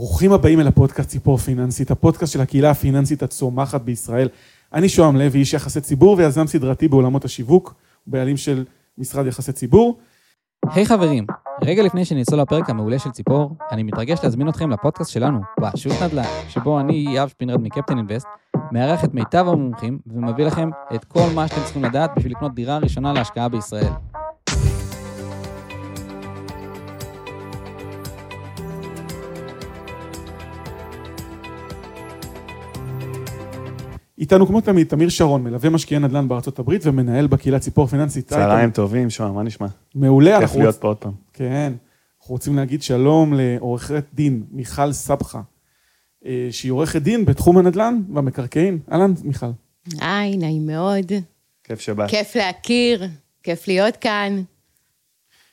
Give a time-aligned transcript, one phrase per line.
[0.00, 4.28] ברוכים הבאים אל הפודקאסט ציפור פיננסית, הפודקאסט של הקהילה הפיננסית הצומחת בישראל.
[4.74, 7.74] אני שוהם לוי, איש יחסי ציבור ויזם סדרתי בעולמות השיווק,
[8.06, 8.64] בעלים של
[8.98, 9.98] משרד יחסי ציבור.
[10.66, 11.26] היי hey, חברים,
[11.64, 15.40] רגע לפני שנצלול לפרק המעולה של ציפור, אני מתרגש להזמין אתכם לפודקאסט שלנו,
[15.72, 18.26] פשוט נדל"ן, שבו אני, יאב שפינרד מקפטן אינבסט,
[18.72, 22.78] מארח את מיטב המומחים ומביא לכם את כל מה שאתם צריכים לדעת בשביל לקנות דירה
[22.78, 23.92] ראשונה להשקעה בישראל.
[34.20, 38.28] איתנו כמו תמיד, תמיר שרון, מלווה משקיעי נדל"ן בארצות הברית ומנהל בקהילה ציפור פיננסית.
[38.28, 39.66] צהריים טובים, שוהם, מה נשמע?
[39.94, 40.40] מעולה.
[40.40, 41.12] כיף להיות פה עוד פעם.
[41.32, 41.72] כן.
[42.20, 45.40] אנחנו רוצים להגיד שלום לעורכת דין מיכל סבחה,
[46.26, 48.78] אה, שהיא עורכת דין בתחום הנדל"ן והמקרקעין.
[48.92, 49.46] אהלן, מיכל.
[50.00, 51.12] היי, נעים מאוד.
[51.64, 52.10] כיף שבאת.
[52.10, 53.08] כיף להכיר,
[53.42, 54.42] כיף להיות כאן.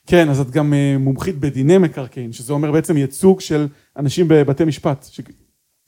[0.08, 4.66] כן, אז את גם אה, מומחית בדיני מקרקעין, שזה אומר בעצם ייצוג של אנשים בבתי
[4.66, 5.08] משפט.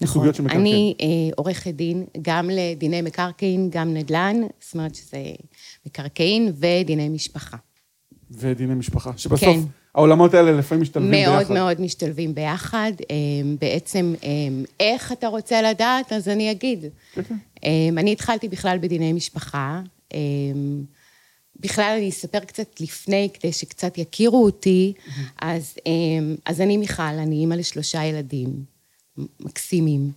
[0.02, 5.18] נכון, אני אה, עורכת דין גם לדיני מקרקעין, גם נדל"ן, זאת אומרת שזה
[5.86, 7.58] מקרקעין ודיני משפחה.
[8.32, 9.60] ודיני משפחה, שבסוף כן.
[9.96, 11.54] העולמות האלה לפעמים משתלבים מאוד ביחד.
[11.54, 12.92] מאוד מאוד משתלבים ביחד.
[13.12, 13.16] אה,
[13.62, 14.30] בעצם, אה,
[14.80, 16.86] איך אתה רוצה לדעת, אז אני אגיד.
[17.14, 17.36] כן, כן.
[17.98, 19.82] אני התחלתי בכלל בדיני משפחה.
[21.60, 24.94] בכלל אני אספר קצת לפני, כדי שקצת יכירו אותי.
[25.42, 25.76] אז,
[26.46, 28.79] אז אני מיכל, אני אימא לשלושה ילדים.
[29.40, 30.12] מקסימים,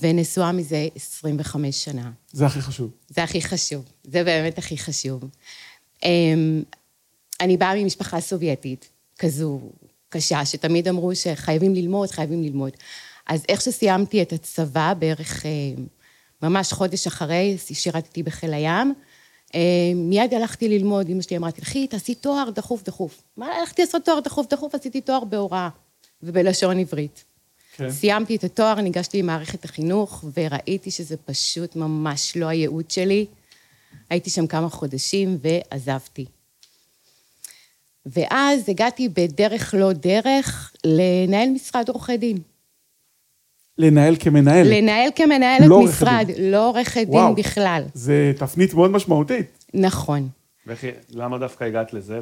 [0.00, 2.10] ונשואה מזה 25 שנה.
[2.32, 2.90] זה הכי חשוב.
[3.08, 5.24] זה הכי חשוב, זה באמת הכי חשוב.
[6.04, 6.62] אמ,
[7.40, 9.60] אני באה ממשפחה סובייטית, כזו
[10.08, 12.72] קשה, שתמיד אמרו שחייבים ללמוד, חייבים ללמוד.
[13.26, 15.50] אז איך שסיימתי את הצבא, בערך אה,
[16.42, 18.94] ממש חודש אחרי, שירתתי בחיל הים,
[19.54, 19.60] אה,
[19.94, 23.22] מיד הלכתי ללמוד, אמא שלי אמרה, תלכי, תעשי תואר דחוף דחוף.
[23.36, 24.74] מה הלכתי לעשות תואר דחוף דחוף?
[24.74, 25.68] עשיתי תואר בהוראה
[26.22, 27.24] ובלשון עברית.
[27.76, 27.90] כן.
[27.90, 33.26] סיימתי את התואר, ניגשתי למערכת החינוך, וראיתי שזה פשוט ממש לא הייעוד שלי.
[34.10, 36.26] הייתי שם כמה חודשים ועזבתי.
[38.06, 42.38] ואז הגעתי בדרך לא דרך לנהל משרד עורכי דין.
[43.78, 44.66] לנהל כמנהלת.
[44.70, 46.50] לנהל כמנהלת לא משרד, דין.
[46.50, 47.82] לא עורכת דין בכלל.
[47.94, 49.64] זה תפנית מאוד משמעותית.
[49.74, 50.28] נכון.
[50.66, 52.20] ולמה דווקא הגעת לזה,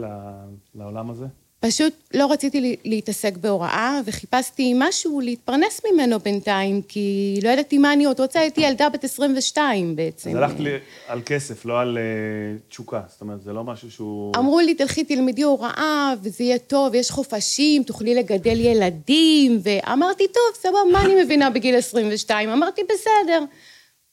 [0.74, 1.26] לעולם הזה?
[1.60, 8.04] פשוט לא רציתי להתעסק בהוראה, וחיפשתי משהו להתפרנס ממנו בינתיים, כי לא ידעתי מה אני
[8.04, 10.30] עוד רוצה, הייתי ילדה בת 22 בעצם.
[10.30, 10.70] אז הלכת לי
[11.08, 14.32] על כסף, לא על uh, תשוקה, זאת אומרת, זה לא משהו שהוא...
[14.36, 20.62] אמרו לי, תלכי, תלמדי הוראה, וזה יהיה טוב, יש חופשים, תוכלי לגדל ילדים, ואמרתי, טוב,
[20.62, 22.48] סבבה, מה אני מבינה בגיל 22?
[22.48, 23.44] אמרתי, בסדר.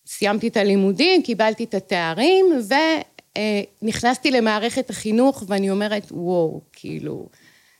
[0.07, 2.74] סיימתי את הלימודים, קיבלתי את התארים, ו...
[3.38, 7.28] אה, נכנסתי למערכת החינוך ואני אומרת, וואו, כאילו,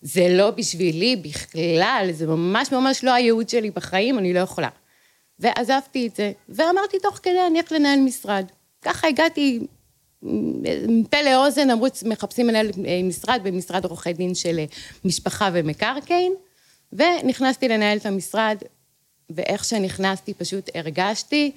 [0.02, 4.70] זה לא בשבילי בכלל, זה ממש ממש לא הייעוד שלי בחיים, אני לא יכולה.
[5.40, 8.46] ועזבתי את זה, ואמרתי תוך כדי, אני הולכת לנהל משרד.
[8.82, 9.60] ככה הגעתי
[10.88, 14.66] מפה לאוזן, אמרו, מחפשים מנהל אה, משרד במשרד עורכי דין של אה,
[15.06, 16.34] משפחה ומקרקעין,
[16.94, 18.58] ונכנסתי לנהל את המשרד,
[19.30, 21.52] ואיך שנכנסתי פשוט הרגשתי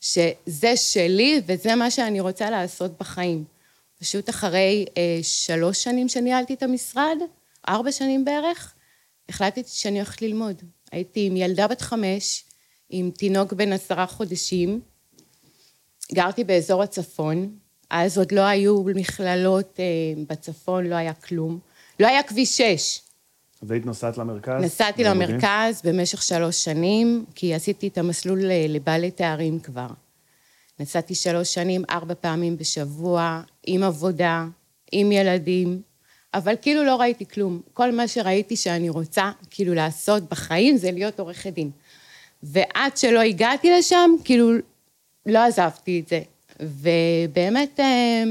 [0.00, 3.44] שזה שלי וזה מה שאני רוצה לעשות בחיים.
[4.00, 7.16] פשוט אחרי אה, שלוש שנים שניהלתי את המשרד,
[7.68, 8.74] ארבע שנים בערך,
[9.28, 10.62] החלטתי שאני הולכת ללמוד.
[10.92, 12.44] הייתי עם ילדה בת חמש,
[12.90, 14.80] עם תינוק בן עשרה חודשים,
[16.12, 17.56] גרתי באזור הצפון,
[17.90, 19.84] אז עוד לא היו מכללות אה,
[20.28, 21.58] בצפון, לא היה כלום.
[22.00, 23.00] לא היה כביש שש.
[23.62, 24.64] אז היית נוסעת למרכז?
[24.64, 29.86] נסעתי למרכז במשך שלוש שנים, כי עשיתי את המסלול לבעלי תארים כבר.
[30.80, 34.44] נסעתי שלוש שנים, ארבע פעמים בשבוע, עם עבודה,
[34.92, 35.82] עם ילדים,
[36.34, 37.60] אבל כאילו לא ראיתי כלום.
[37.72, 41.70] כל מה שראיתי שאני רוצה כאילו לעשות בחיים זה להיות עורכת דין.
[42.42, 44.50] ועד שלא הגעתי לשם, כאילו
[45.26, 46.20] לא עזבתי את זה.
[46.60, 48.24] ובאמת אה,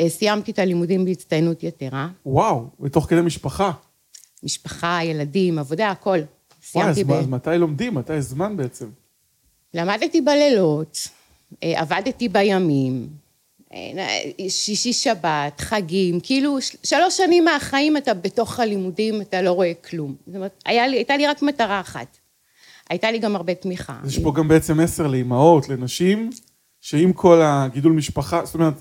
[0.00, 2.08] אה, סיימתי את הלימודים בהצטיינות יתרה.
[2.26, 3.72] וואו, ותוך כדי משפחה.
[4.42, 6.18] משפחה, ילדים, עבודה, הכל.
[6.74, 7.12] וואי, אז, ב...
[7.28, 7.94] מתי לומדים?
[7.94, 8.86] מתי זמן בעצם?
[9.74, 11.08] למדתי בלילות,
[11.62, 13.08] אה, עבדתי בימים,
[14.48, 20.14] שישי שבת, חגים, כאילו שלוש שנים מהחיים אתה בתוך הלימודים, אתה לא רואה כלום.
[20.26, 22.18] זאת אומרת, לי, הייתה לי רק מטרה אחת.
[22.90, 24.00] הייתה לי גם הרבה תמיכה.
[24.06, 26.30] יש פה גם בעצם מסר לאימהות, לנשים,
[26.80, 28.74] שעם כל הגידול משפחה, זאת אומרת,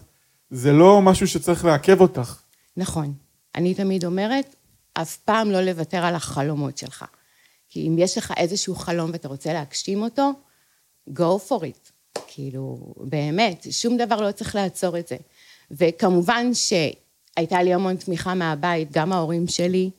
[0.50, 2.36] זה לא משהו שצריך לעכב אותך.
[2.78, 3.14] נכון.
[3.56, 4.56] אני תמיד אומרת,
[4.94, 7.06] אף פעם לא לוותר על החלומות שלך.
[7.70, 10.32] כי אם יש לך איזשהו חלום ואתה רוצה להגשים אותו,
[11.10, 11.92] go for it.
[12.28, 15.18] כאילו, באמת, שום דבר לא צריך לעצור את זה.
[15.72, 19.90] וכמובן שהייתה לי המון תמיכה מהבית, גם ההורים שלי,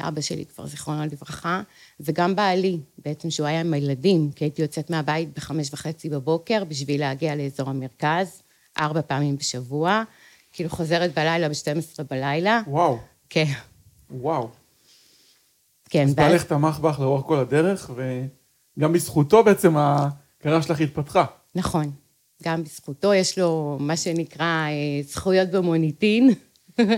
[0.00, 1.62] אבא שלי כבר, זיכרונו לברכה,
[2.00, 7.00] וגם בעלי, בעצם שהוא היה עם הילדים, כי הייתי יוצאת מהבית בחמש וחצי בבוקר בשביל
[7.00, 8.42] להגיע לאזור המרכז,
[8.78, 10.02] ארבע פעמים בשבוע,
[10.52, 12.62] כאילו חוזרת בלילה ב-12 בלילה.
[12.66, 12.98] וואו,
[13.30, 13.44] כן,
[14.10, 14.48] וואו.
[15.90, 16.04] כן.
[16.04, 17.90] אז בעלך תמך בך לאורך כל הדרך,
[18.76, 21.24] וגם בזכותו בעצם הקריירה שלך התפתחה.
[21.54, 21.90] נכון,
[22.42, 26.30] גם בזכותו יש לו מה שנקרא אה, זכויות במוניטין.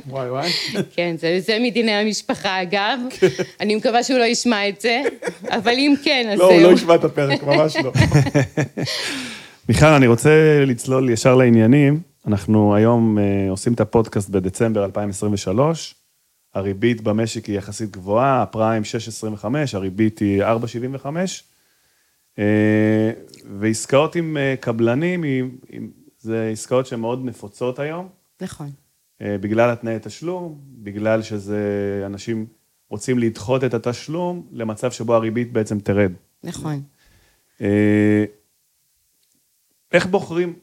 [0.06, 0.50] וואי וואי.
[0.94, 2.98] כן, זה, זה מדיני המשפחה אגב.
[3.60, 5.02] אני מקווה שהוא לא ישמע את זה,
[5.48, 6.60] אבל אם כן, אז לא, הוא.
[6.60, 7.92] לא ישמע את הפרק, ממש לא.
[9.68, 12.00] מיכל, אני רוצה לצלול ישר לעניינים.
[12.26, 15.94] אנחנו היום אה, עושים את הפודקאסט בדצמבר 2023.
[16.54, 18.82] הריבית במשק היא יחסית גבוהה, הפריים
[19.42, 21.06] 6.25, הריבית היא 4.75.
[22.38, 23.10] אה,
[23.58, 25.24] ועסקאות עם אה, קבלנים,
[26.18, 28.08] זה עסקאות שהן מאוד נפוצות היום,
[28.40, 28.70] נכון,
[29.22, 32.46] אה, בגלל התנאי תשלום, בגלל שזה, אנשים
[32.88, 36.12] רוצים לדחות את התשלום למצב שבו הריבית בעצם תרד.
[36.44, 36.82] נכון.
[39.92, 40.54] איך בוחרים,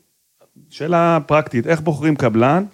[0.70, 2.66] שאלה פרקטית, איך בוחרים קבלן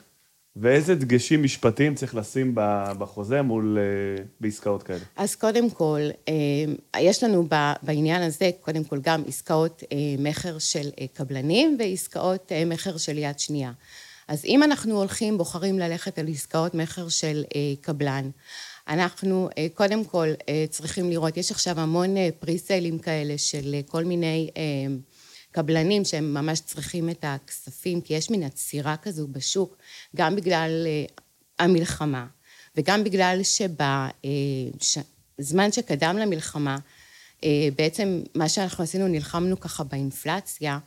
[0.61, 2.51] ואיזה דגשים משפטיים צריך לשים
[2.99, 4.99] בחוזה מול, אה, בעסקאות כאלה?
[5.15, 7.47] אז קודם כל, אה, יש לנו
[7.81, 13.71] בעניין הזה, קודם כל גם עסקאות אה, מכר של קבלנים ועסקאות מכר של יד שנייה.
[14.27, 17.43] אז אם אנחנו הולכים, בוחרים ללכת על עסקאות מכר של
[17.81, 18.29] קבלן,
[18.87, 20.27] אנחנו קודם כל
[20.69, 24.49] צריכים לראות, יש עכשיו המון פריסיילים כאלה של כל מיני
[25.51, 29.77] קבלנים שהם ממש צריכים את הכספים, כי יש מין עצירה כזו בשוק,
[30.15, 31.05] גם בגלל אה,
[31.65, 32.27] המלחמה,
[32.75, 33.39] וגם בגלל
[34.79, 36.77] שבזמן שקדם למלחמה,
[37.43, 40.79] אה, בעצם מה שאנחנו עשינו, נלחמנו ככה באינפלציה,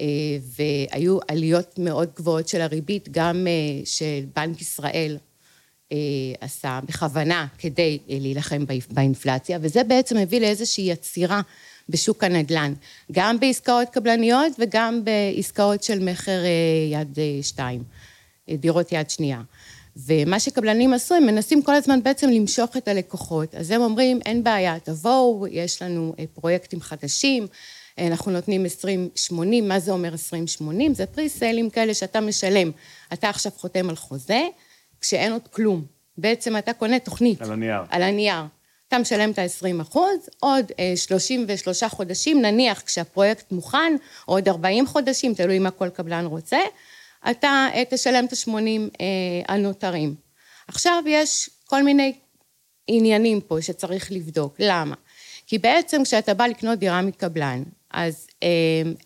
[0.00, 0.06] אה,
[0.42, 3.52] והיו עליות מאוד גבוהות של הריבית, גם אה,
[3.84, 5.18] שבנק ישראל
[5.92, 5.96] אה,
[6.40, 11.40] עשה בכוונה כדי אה, להילחם באינפ- באינפלציה, וזה בעצם הביא לאיזושהי עצירה
[11.92, 12.74] בשוק הנדל"ן,
[13.12, 17.82] גם בעסקאות קבלניות וגם בעסקאות של מכר אה, יד אה, שתיים,
[18.48, 19.40] אה, דירות יד שנייה.
[20.06, 23.54] ומה שקבלנים עשו, הם מנסים כל הזמן בעצם למשוך את הלקוחות.
[23.54, 27.46] אז הם אומרים, אין בעיה, תבואו, יש לנו פרויקטים חדשים,
[27.98, 28.66] אנחנו נותנים
[29.30, 30.14] 20-80, מה זה אומר
[30.60, 30.62] 20-80?
[30.92, 32.70] זה פרי-סיילים כאלה שאתה משלם.
[33.12, 34.42] אתה עכשיו חותם על חוזה,
[35.00, 35.84] כשאין עוד כלום.
[36.18, 37.42] בעצם אתה קונה תוכנית.
[37.42, 37.82] על הנייר.
[37.90, 38.42] על הנייר.
[38.92, 45.34] אתה משלם את ה-20 אחוז, עוד אה, 33 חודשים, נניח כשהפרויקט מוכן, עוד 40 חודשים,
[45.34, 46.58] תלוי מה כל קבלן רוצה,
[47.30, 48.50] אתה אה, תשלם את ה-80
[49.00, 50.14] אה, הנותרים.
[50.68, 52.12] עכשיו יש כל מיני
[52.86, 54.54] עניינים פה שצריך לבדוק.
[54.58, 54.94] למה?
[55.46, 58.48] כי בעצם כשאתה בא לקנות דירה מקבלן, אז אה,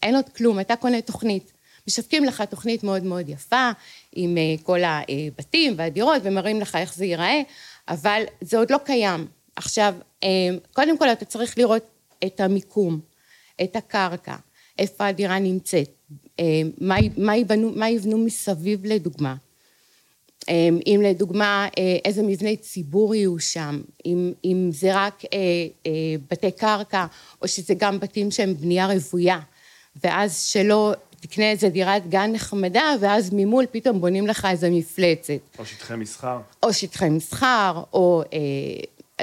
[0.02, 1.52] אין עוד כלום, אתה קונה תוכנית.
[1.88, 3.70] משווקים לך תוכנית מאוד מאוד יפה,
[4.12, 7.42] עם אה, כל הבתים והדירות, ומראים לך איך זה ייראה,
[7.88, 9.26] אבל זה עוד לא קיים.
[9.56, 9.94] עכשיו,
[10.25, 10.29] אה,
[10.73, 11.82] קודם כל אתה צריך לראות
[12.26, 13.00] את המיקום,
[13.62, 14.37] את הקרקע,
[14.79, 15.91] איפה הדירה נמצאת,
[16.41, 19.35] אה, מה, מה, יבנו, מה יבנו מסביב לדוגמה.
[20.49, 25.38] אה, אם לדוגמה אה, איזה מבני ציבור יהיו שם, אם, אם זה רק אה,
[25.87, 25.91] אה,
[26.31, 27.06] בתי קרקע
[27.43, 29.41] או שזה גם בתים שהם בנייה רוויה,
[30.05, 35.32] ואז שלא תקנה איזה דירת גן נחמדה ואז ממול פתאום בונים לך איזה מפלצת.
[35.58, 36.38] או שטחי מסחר.
[36.62, 38.38] או שטחי מסחר, או אה,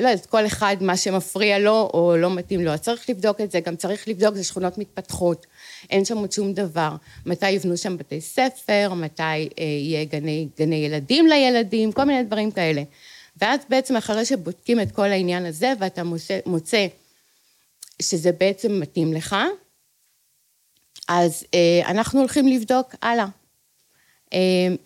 [0.01, 2.71] לא יודעת, כל אחד מה שמפריע לו או לא מתאים לו.
[2.71, 5.45] אז צריך לבדוק את זה, גם צריך לבדוק, זה שכונות מתפתחות,
[5.89, 6.95] אין שם עוד שום דבר.
[7.25, 12.51] מתי יבנו שם בתי ספר, מתי אה, יהיה גני, גני ילדים לילדים, כל מיני דברים
[12.51, 12.83] כאלה.
[13.41, 16.87] ואז בעצם אחרי שבודקים את כל העניין הזה, ואתה מוצא, מוצא
[18.01, 19.35] שזה בעצם מתאים לך,
[21.07, 23.27] אז אה, אנחנו הולכים לבדוק הלאה.
[24.33, 24.39] אה,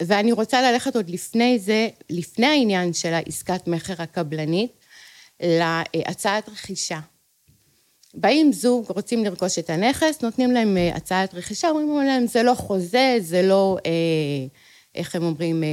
[0.05, 4.76] ואני רוצה ללכת עוד לפני זה, לפני העניין של העסקת מכר הקבלנית,
[5.43, 6.99] להצעת רכישה.
[8.13, 12.53] באים זוג, רוצים לרכוש את הנכס, נותנים להם אה, הצעת רכישה, אומרים להם, זה לא
[12.53, 13.91] חוזה, זה לא, אה,
[14.95, 15.69] איך הם אומרים, אה,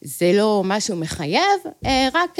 [0.00, 1.60] זה לא משהו מחייב,
[2.14, 2.38] רק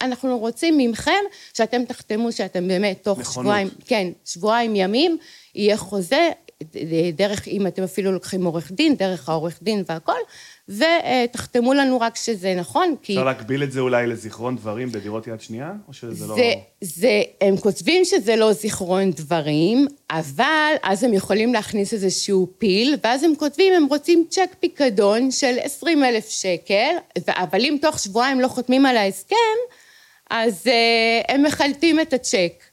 [0.00, 1.22] אנחנו רוצים ממכם
[1.54, 3.44] שאתם תחתמו שאתם באמת תוך נכונות.
[3.44, 5.18] שבועיים, כן, שבועיים ימים,
[5.54, 6.30] יהיה חוזה,
[7.16, 10.18] דרך, אם אתם אפילו לוקחים עורך דין, דרך העורך דין והכל,
[10.68, 13.12] ותחתמו לנו רק שזה נכון, כי...
[13.12, 15.72] אפשר להקביל את זה אולי לזיכרון דברים בדירות יד שנייה?
[15.88, 16.34] או שזה לא...
[16.34, 22.96] זה, זה, הם כותבים שזה לא זיכרון דברים, אבל אז הם יכולים להכניס איזשהו פיל,
[23.04, 26.94] ואז הם כותבים, הם רוצים צ'ק פיקדון של 20 אלף שקל,
[27.28, 29.36] אבל אם תוך שבועיים לא חותמים על ההסכם,
[30.30, 32.64] אז uh, הם מחלטים את הצ'ק.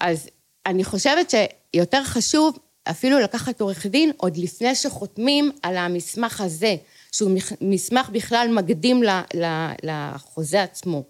[0.00, 0.28] אז
[0.66, 6.76] אני חושבת שיותר חשוב אפילו לקחת עורך דין עוד לפני שחותמים על המסמך הזה,
[7.12, 9.02] שהוא מסמך בכלל מקדים
[9.82, 11.02] לחוזה עצמו.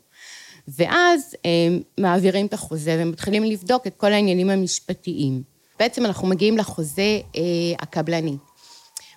[0.69, 5.43] ואז הם מעבירים את החוזה ומתחילים לבדוק את כל העניינים המשפטיים.
[5.79, 7.43] בעצם אנחנו מגיעים לחוזה אה,
[7.79, 8.37] הקבלני.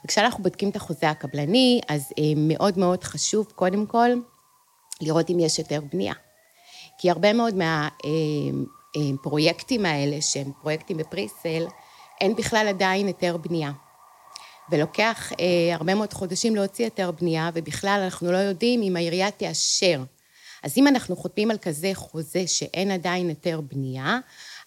[0.06, 4.10] וכשאנחנו בודקים את החוזה הקבלני, אז אה, מאוד מאוד חשוב, קודם כל,
[5.02, 6.14] לראות אם יש היתר בנייה.
[6.98, 7.56] כי הרבה מאוד
[8.96, 11.66] מהפרויקטים האלה, שהם פרויקטים בפריסל,
[12.22, 13.72] אין בכלל עדיין היתר בנייה.
[14.72, 20.04] ולוקח אה, הרבה מאוד חודשים להוציא היתר בנייה, ובכלל אנחנו לא יודעים אם העירייה תאשר.
[20.64, 24.20] אז אם אנחנו חותמים על כזה חוזה שאין עדיין היתר בנייה,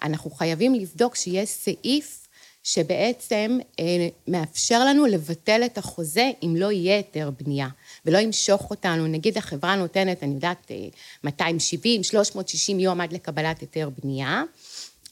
[0.02, 2.26] אנחנו חייבים לבדוק שיש סעיף
[2.66, 7.68] שבעצם אה, מאפשר לנו לבטל את החוזה אם לא יהיה היתר בנייה,
[8.06, 10.76] ולא ימשוך אותנו, נגיד החברה נותנת, אני יודעת, אה,
[11.24, 14.42] 270, 360 יום עד לקבלת היתר בנייה,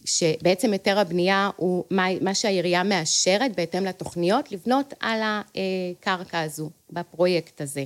[0.05, 7.61] שבעצם היתר הבנייה הוא מה, מה שהעירייה מאשרת בהתאם לתוכניות לבנות על הקרקע הזו, בפרויקט
[7.61, 7.85] הזה.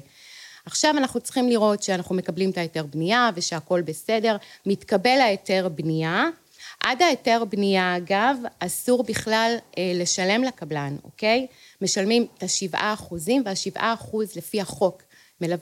[0.66, 6.24] עכשיו אנחנו צריכים לראות שאנחנו מקבלים את ההיתר בנייה ושהכול בסדר, מתקבל ההיתר בנייה,
[6.80, 11.46] עד ההיתר בנייה אגב אסור בכלל אה, לשלם לקבלן, אוקיי?
[11.82, 15.02] משלמים את השבעה אחוזים והשבעה אחוז לפי החוק,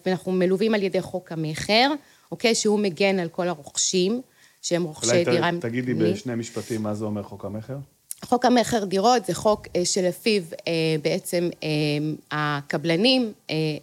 [0.07, 1.93] אנחנו מלווים על ידי חוק המכר,
[2.33, 2.55] אוקיי?
[2.55, 4.23] שהוא מגן על כל הרוכשים
[4.67, 5.49] שהם רוכשי דירה...
[5.49, 7.77] אולי תגידי בשני משפטים מה זה אומר חוק המכר.
[8.25, 11.69] חוק המכר דירות זה חוק אה, שלפיו אה, בעצם אה,
[12.31, 13.33] הקבלנים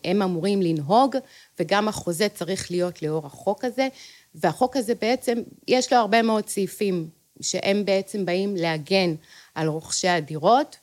[0.03, 1.15] הם אמורים לנהוג
[1.59, 3.87] וגם החוזה צריך להיות לאור החוק הזה
[4.35, 5.37] והחוק הזה בעצם
[5.67, 7.07] יש לו הרבה מאוד סעיפים
[7.41, 9.15] שהם בעצם באים להגן
[9.55, 10.77] על רוכשי הדירות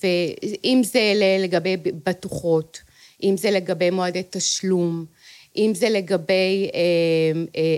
[0.00, 2.80] ואם זה לגבי בטוחות,
[3.22, 5.04] אם זה לגבי מועדי תשלום,
[5.56, 6.70] אם זה לגבי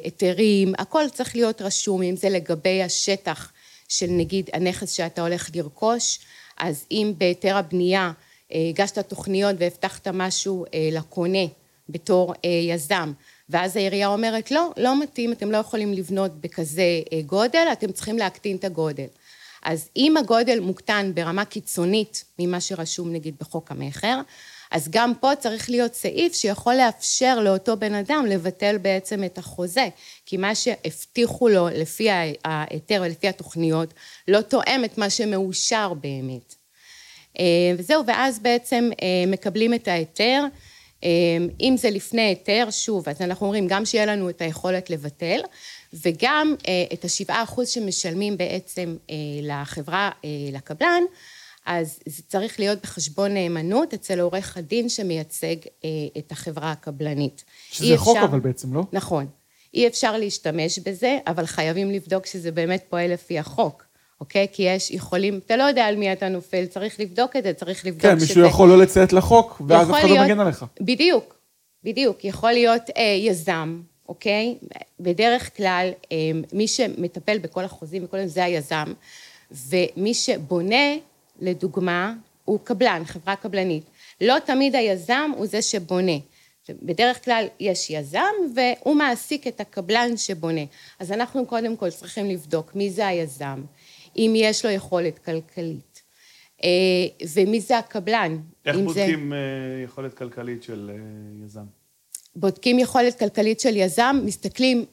[0.05, 3.53] היתרים, הכל צריך להיות רשום, אם זה לגבי השטח
[3.89, 6.19] של נגיד הנכס שאתה הולך לרכוש,
[6.59, 8.13] אז אם בהיתר הבנייה
[8.51, 11.47] הגשת תוכניות והבטחת משהו לקונה
[11.89, 12.35] בתור
[12.69, 13.13] יזם,
[13.49, 18.57] ואז העירייה אומרת לא, לא מתאים, אתם לא יכולים לבנות בכזה גודל, אתם צריכים להקטין
[18.57, 19.07] את הגודל.
[19.63, 24.21] אז אם הגודל מוקטן ברמה קיצונית ממה שרשום נגיד בחוק המכר,
[24.73, 29.89] אז גם פה צריך להיות סעיף שיכול לאפשר לאותו בן אדם לבטל בעצם את החוזה,
[30.27, 32.09] כי מה שהבטיחו לו לפי
[32.45, 33.95] ההיתר ולפי התוכניות
[34.29, 36.55] לא תואם את מה שמאושר באמת.
[37.79, 38.91] וזהו, ואז בעצם
[39.27, 40.45] מקבלים את ההיתר,
[41.61, 45.41] אם זה לפני היתר, שוב, אז אנחנו אומרים גם שיהיה לנו את היכולת לבטל,
[45.93, 46.55] וגם
[46.93, 48.97] את השבעה אחוז שמשלמים בעצם
[49.43, 50.11] לחברה,
[50.53, 51.03] לקבלן,
[51.67, 55.57] אז זה צריך להיות בחשבון נאמנות אצל עורך הדין שמייצג
[56.19, 57.45] את החברה הקבלנית.
[57.71, 58.83] שזה חוק אפשר, אבל בעצם, לא?
[58.93, 59.27] נכון.
[59.75, 63.85] אי אפשר להשתמש בזה, אבל חייבים לבדוק שזה באמת פועל לפי החוק,
[64.21, 64.47] אוקיי?
[64.53, 67.87] כי יש, יכולים, אתה לא יודע על מי אתה נופל, צריך לבדוק את זה, צריך
[67.87, 68.27] לבדוק כן, שזה...
[68.27, 70.65] כן, מישהו יכול לא לציית לחוק, ואז אף אחד לא מגן עליך.
[70.81, 71.35] בדיוק,
[71.85, 72.25] בדיוק.
[72.25, 74.55] יכול להיות אה, יזם, אוקיי?
[75.01, 76.17] בדרך כלל, אה,
[76.53, 78.93] מי שמטפל בכל החוזים וכל זה היזם,
[79.51, 80.95] ומי שבונה,
[81.43, 83.85] לדוגמה, הוא קבלן, חברה קבלנית.
[84.21, 86.13] לא תמיד היזם הוא זה שבונה.
[86.71, 90.61] בדרך כלל יש יזם והוא מעסיק את הקבלן שבונה.
[90.99, 93.63] אז אנחנו קודם כל צריכים לבדוק מי זה היזם,
[94.17, 96.03] אם יש לו יכולת כלכלית,
[97.35, 98.39] ומי זה הקבלן.
[98.67, 99.83] איך בודקים זה...
[99.85, 100.91] יכולת כלכלית של
[101.45, 101.82] יזם?
[102.37, 104.85] בודקים יכולת כלכלית של יזם, מסתכלים,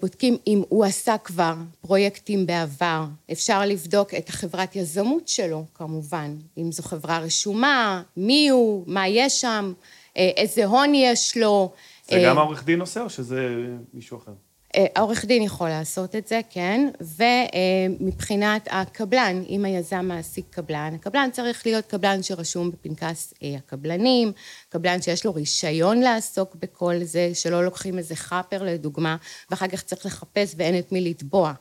[0.00, 6.72] בודקים אם הוא עשה כבר פרויקטים בעבר, אפשר לבדוק את החברת יזמות שלו כמובן, אם
[6.72, 9.72] זו חברה רשומה, מי הוא, מה יש שם,
[10.16, 11.72] איזה הון יש לו.
[12.08, 13.48] זה גם העורך דין עושה או שזה
[13.94, 14.32] מישהו אחר?
[14.76, 21.66] העורך דין יכול לעשות את זה, כן, ומבחינת הקבלן, אם היזם מעסיק קבלן, הקבלן צריך
[21.66, 24.32] להיות קבלן שרשום בפנקס הקבלנים,
[24.68, 29.16] קבלן שיש לו רישיון לעסוק בכל זה, שלא לוקחים איזה חאפר לדוגמה,
[29.50, 31.52] ואחר כך צריך לחפש ואין את מי לתבוע,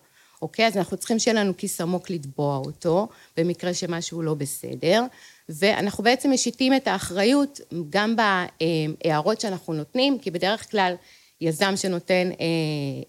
[0.41, 0.67] אוקיי?
[0.67, 5.03] אז אנחנו צריכים שיהיה לנו כיס עמוק לתבוע אותו, במקרה שמשהו לא בסדר,
[5.49, 10.95] ואנחנו בעצם משיתים את האחריות גם בהערות שאנחנו נותנים, כי בדרך כלל
[11.41, 12.45] יזם שנותן אה,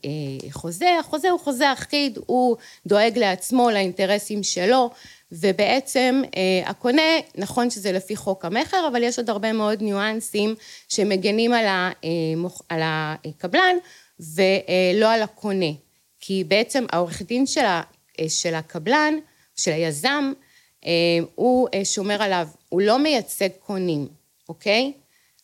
[0.05, 4.91] אה, חוזה, החוזה הוא חוזה אחיד, הוא דואג לעצמו, לאינטרסים שלו,
[5.33, 7.03] ובעצם אה, הקונה,
[7.35, 10.55] נכון שזה לפי חוק המכר, אבל יש עוד הרבה מאוד ניואנסים
[10.89, 12.11] שמגנים על, ה, אה,
[12.69, 13.77] על הקבלן
[14.21, 15.71] ולא על הקונה,
[16.21, 17.83] כי בעצם העורך דין של, ה,
[18.29, 19.15] של הקבלן,
[19.57, 20.33] של היזם,
[20.87, 20.91] אה,
[21.35, 24.09] הוא אה, שומר עליו, הוא לא מייצג קונים,
[24.49, 24.93] אוקיי?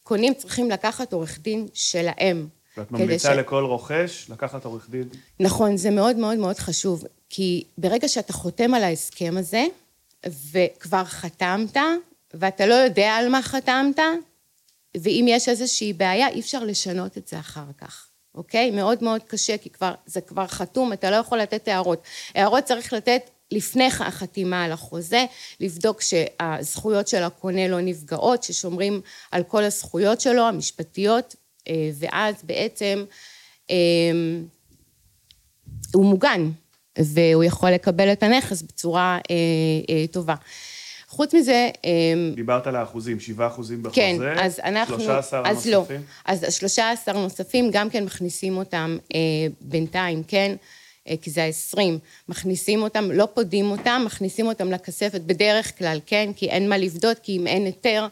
[0.03, 3.37] קונים צריכים לקחת עורך דין שלהם, ואת ממליצה ש...
[3.37, 5.09] לכל רוכש לקחת עורך דין?
[5.41, 9.65] נכון, זה מאוד מאוד מאוד חשוב, כי ברגע שאתה חותם על ההסכם הזה,
[10.53, 11.77] וכבר חתמת,
[12.35, 13.99] ואתה לא יודע על מה חתמת,
[14.97, 18.71] ואם יש איזושהי בעיה, אי אפשר לשנות את זה אחר כך, אוקיי?
[18.71, 22.03] מאוד מאוד קשה, כי כבר, זה כבר חתום, אתה לא יכול לתת הערות.
[22.35, 25.25] הערות צריך לתת לפני החתימה על החוזה,
[25.61, 31.35] לבדוק שהזכויות של הקונה לא נפגעות, ששומרים על כל הזכויות שלו, המשפטיות,
[31.99, 33.05] ואז בעצם
[33.71, 33.77] אה,
[35.95, 36.51] הוא מוגן,
[36.99, 40.35] והוא יכול לקבל את הנכס בצורה אה, טובה.
[41.09, 41.71] חוץ מזה...
[42.35, 45.01] דיברת על האחוזים, 7 אחוזים בחוזה, כן, אז אנחנו...
[45.01, 45.97] 13 אז הנוספים?
[45.97, 46.07] לא.
[46.25, 49.21] אז 13 נוספים, גם כן מכניסים אותם אה,
[49.61, 50.57] בינתיים, כן?
[51.09, 51.81] אה, כי זה ה-20,
[52.29, 56.31] מכניסים אותם, לא פודים אותם, מכניסים אותם לכספת בדרך כלל, כן?
[56.37, 58.07] כי אין מה לבדות, כי אם אין היתר,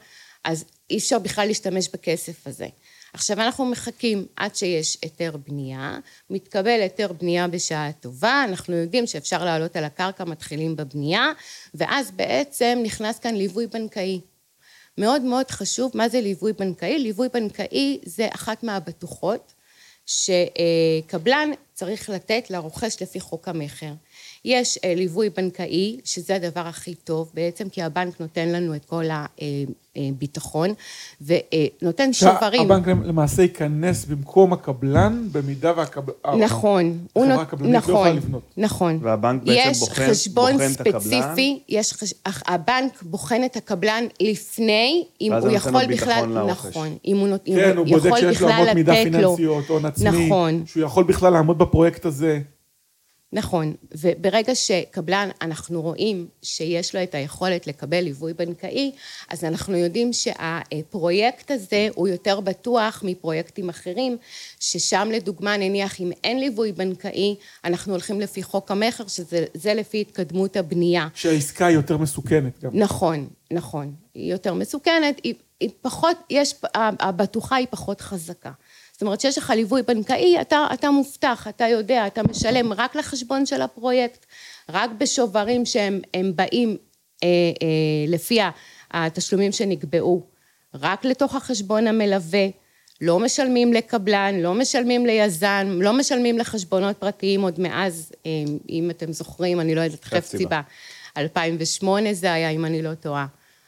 [0.45, 2.67] אז אי אפשר בכלל להשתמש בכסף הזה.
[3.17, 5.99] עכשיו אנחנו מחכים עד שיש היתר בנייה,
[6.31, 11.33] מתקבל היתר בנייה בשעה טובה, אנחנו יודעים שאפשר לעלות על הקרקע, מתחילים בבנייה,
[11.75, 14.21] ואז בעצם נכנס כאן ליווי בנקאי.
[14.99, 16.99] מאוד מאוד חשוב, מה זה ליווי בנקאי?
[16.99, 19.53] ליווי בנקאי זה אחת מהבטוחות
[20.07, 23.93] שקבלן צריך לתת לרוכש לפי חוק המכר.
[24.47, 29.05] יש אה, ליווי בנקאי, שזה הדבר הכי טוב בעצם, כי הבנק נותן לנו את כל
[29.97, 30.71] הביטחון,
[31.21, 32.73] ונותן שוברים.
[32.73, 36.15] הבנק למעשה ייכנס במקום הקבלן, במידה והקבלן...
[36.39, 36.99] נכון.
[37.17, 38.43] הקבלנית לא יכולה לבנות.
[38.57, 38.99] נכון.
[39.03, 41.01] והבנק בעצם יש בוחן, חשבון בוחן את הקבלן.
[41.01, 42.15] ספציפי, יש חש...
[42.27, 46.29] הבנק בוחן את הקבלן לפני, אם ואז הוא נותן יכול לו ביטחון בכלל...
[46.29, 46.67] לרוכש.
[46.67, 46.97] נכון.
[47.07, 47.41] אם הוא, נות...
[47.47, 49.37] אם כן, הוא בודק יכול שיש לו בכלל אמות מידה לתת לו.
[49.37, 50.63] פיננסיות, הון עצמי, נכון.
[50.67, 52.41] שהוא יכול בכלל לעמוד בפרויקט הזה.
[53.37, 58.93] נכון, וברגע שקבלן, אנחנו רואים שיש לו את היכולת לקבל ליווי בנקאי,
[59.31, 64.17] אז אנחנו יודעים שהפרויקט הזה הוא יותר בטוח מפרויקטים אחרים,
[64.61, 70.57] ששם לדוגמה נניח אם אין ליווי בנקאי, אנחנו הולכים לפי חוק המכר, שזה לפי התקדמות
[70.57, 71.09] הבנייה.
[71.15, 72.71] שהעסקה היא יותר מסוכנת גם.
[72.75, 73.95] נכון, נכון.
[74.15, 78.53] היא יותר מסוכנת, היא, היא פחות, יש, הבטוחה היא פחות חזקה.
[78.97, 83.47] זאת אומרת שיש לך ליווי בנקאי, אתה, אתה מובטח, אתה יודע, אתה משלם רק לחשבון
[83.47, 84.27] של הפרויקט,
[84.69, 86.01] רק בשוברים שהם
[86.35, 86.77] באים
[87.23, 87.29] אה,
[87.63, 87.69] אה,
[88.09, 88.39] לפי
[88.91, 90.27] התשלומים שנקבעו,
[90.75, 92.47] רק לתוך החשבון המלווה,
[93.01, 98.31] לא משלמים לקבלן, לא משלמים ליזן, לא משלמים לחשבונות פרטיים עוד מאז, אה,
[98.69, 100.61] אם אתם זוכרים, אני לא יודעת, חפציבה.
[101.17, 103.27] 2008 זה היה, אם אני לא טועה.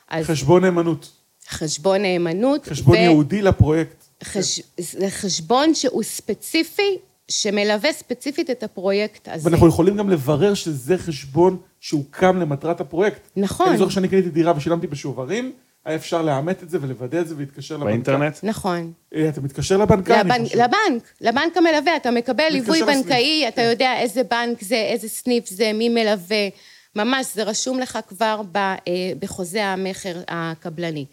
[0.08, 1.10] אז חשבון נאמנות.
[1.48, 2.68] חשבון נאמנות.
[2.68, 2.98] חשבון ו...
[2.98, 4.07] ייעודי לפרויקט.
[4.24, 4.60] חש...
[4.78, 9.48] זה חשבון שהוא ספציפי, שמלווה ספציפית את הפרויקט הזה.
[9.48, 13.20] ואנחנו יכולים גם לברר שזה חשבון שהוקם למטרת הפרויקט.
[13.36, 13.68] נכון.
[13.68, 15.52] אני זוכר שאני קניתי דירה ושילמתי בשוברים,
[15.84, 17.86] היה אפשר לאמת את זה ולוודא את זה ולהתקשר לבנק.
[17.86, 18.38] באינטרנט?
[18.42, 18.92] נכון.
[19.14, 20.30] אה, אתה מתקשר לבנקה, לבנ...
[20.30, 20.58] אני חושב.
[20.58, 23.68] לבנק, לבנק המלווה, אתה מקבל ליווי בנקאי, אתה כן.
[23.70, 26.48] יודע איזה בנק זה, איזה סניף זה, מי מלווה.
[26.96, 28.72] ממש, זה רשום לך כבר אה,
[29.18, 31.06] בחוזה המכר הקבלני.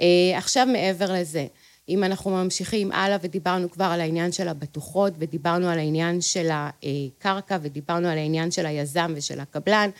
[0.00, 1.46] אה, עכשיו מעבר לזה,
[1.88, 7.58] אם אנחנו ממשיכים הלאה ודיברנו כבר על העניין של הבטוחות ודיברנו על העניין של הקרקע
[7.62, 9.90] ודיברנו על העניין של היזם ושל הקבלן,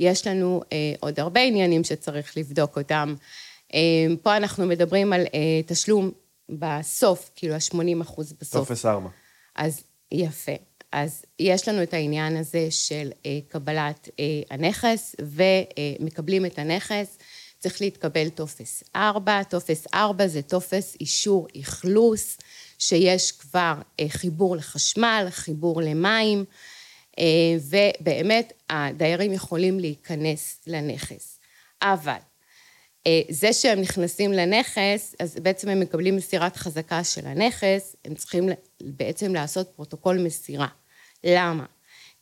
[0.00, 3.14] יש לנו אה, עוד הרבה עניינים שצריך לבדוק אותם.
[3.74, 3.80] אה,
[4.22, 5.26] פה אנחנו מדברים על
[5.66, 6.10] תשלום
[6.48, 8.68] בסוף, כאילו ה-80 אחוז בסוף.
[8.68, 9.08] טופס 4.
[9.54, 10.52] אז יפה.
[10.92, 13.10] אז יש לנו את העניין הזה של
[13.48, 14.08] קבלת
[14.50, 17.18] הנכס ומקבלים את הנכס.
[17.68, 22.38] צריך להתקבל טופס 4, טופס 4 זה טופס אישור אכלוס,
[22.78, 26.44] שיש כבר אה, חיבור לחשמל, חיבור למים,
[27.18, 27.24] אה,
[27.60, 31.38] ובאמת הדיירים יכולים להיכנס לנכס.
[31.82, 32.18] אבל
[33.06, 38.48] אה, זה שהם נכנסים לנכס, אז בעצם הם מקבלים מסירת חזקה של הנכס, הם צריכים
[38.80, 40.68] בעצם לעשות פרוטוקול מסירה.
[41.24, 41.64] למה?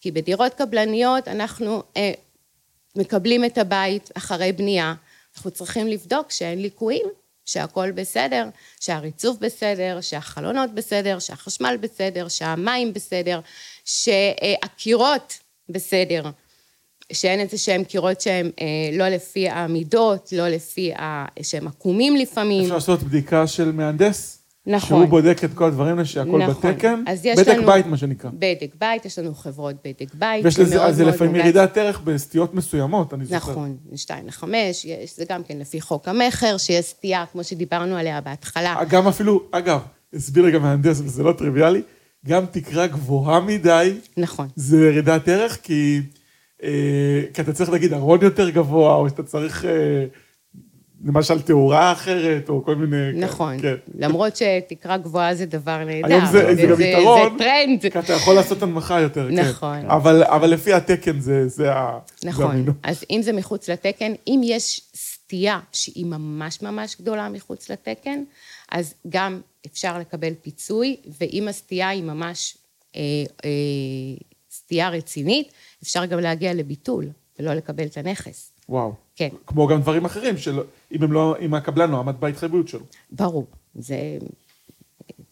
[0.00, 1.82] כי בדירות קבלניות אנחנו
[2.96, 4.94] מקבלים את הבית אחרי בנייה,
[5.36, 7.06] אנחנו צריכים לבדוק שאין ליקויים,
[7.44, 8.48] שהכל בסדר,
[8.80, 13.40] שהריצוף בסדר, שהחלונות בסדר, שהחשמל בסדר, שהמים בסדר,
[13.84, 16.22] שהקירות בסדר,
[17.12, 21.26] שאין איזה שהם קירות שהם אה, לא לפי המידות, לא לפי, ה...
[21.42, 22.62] שהם עקומים לפעמים.
[22.62, 24.43] אפשר לעשות בדיקה של מהנדס?
[24.66, 24.88] נכון.
[24.88, 26.70] שהוא בודק את כל הדברים, שהכל נכון.
[26.70, 27.02] בתקן.
[27.06, 27.66] אז יש בדק לנו...
[27.66, 28.30] בית, מה שנקרא.
[28.34, 30.44] בדק בית, יש לנו חברות בדק בית.
[30.44, 33.52] ויש לזה, אז זה לפעמים ירידת ערך בסטיות מסוימות, אני זוכר.
[33.52, 34.44] נכון, 2 ל-5,
[35.16, 38.76] זה גם כן לפי חוק המכר, שיש סטייה, כמו שדיברנו עליה בהתחלה.
[38.88, 39.80] גם אפילו, אגב,
[40.14, 41.82] הסביר רגע מהנדס, וזה לא טריוויאלי,
[42.26, 43.94] גם תקרה גבוהה מדי.
[44.16, 44.48] נכון.
[44.56, 46.00] זה ירידת ערך, כי,
[46.62, 49.64] אה, כי אתה צריך להגיד ארון יותר גבוה, או שאתה צריך...
[49.64, 50.04] אה,
[51.04, 53.12] למשל תאורה אחרת, או כל מיני...
[53.12, 53.62] נכון.
[53.62, 53.74] כן.
[53.98, 56.06] למרות שתקרה גבוהה זה דבר נהדר.
[56.14, 57.32] היום זה, זה גם יתרון.
[57.32, 57.92] זה טרנד.
[57.92, 59.82] כי אתה יכול לעשות הנמכה יותר, נכון.
[59.82, 59.90] כן.
[59.90, 61.70] אבל, אבל לפי התקן זה, זה
[62.24, 62.64] נכון.
[62.64, 68.22] זה אז אם זה מחוץ לתקן, אם יש סטייה שהיא ממש ממש גדולה מחוץ לתקן,
[68.72, 72.56] אז גם אפשר לקבל פיצוי, ואם הסטייה היא ממש
[72.96, 73.00] אה,
[73.44, 73.50] אה,
[74.52, 75.52] סטייה רצינית,
[75.82, 78.52] אפשר גם להגיע לביטול ולא לקבל את הנכס.
[78.68, 78.92] וואו.
[79.16, 79.28] כן.
[79.46, 80.60] כמו גם דברים אחרים, של...
[80.94, 82.80] אם, הם לא, אם הקבלן לא עמד בהתחייבות שלו.
[83.12, 83.96] ברור, זה,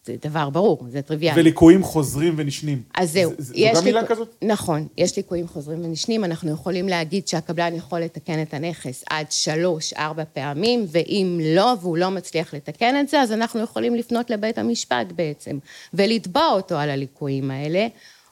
[0.05, 1.41] זה דבר ברור, זה טריוויאלי.
[1.41, 2.81] וליקויים חוזרים ונשנים.
[2.95, 4.35] אז זהו, זה, זו גם מילה ליק- כזאת?
[4.41, 9.93] נכון, יש ליקויים חוזרים ונשנים, אנחנו יכולים להגיד שהקבלן יכול לתקן את הנכס עד שלוש,
[9.93, 14.57] ארבע פעמים, ואם לא, והוא לא מצליח לתקן את זה, אז אנחנו יכולים לפנות לבית
[14.57, 15.57] המשפט בעצם,
[15.93, 17.87] ולתבוע אותו על הליקויים האלה,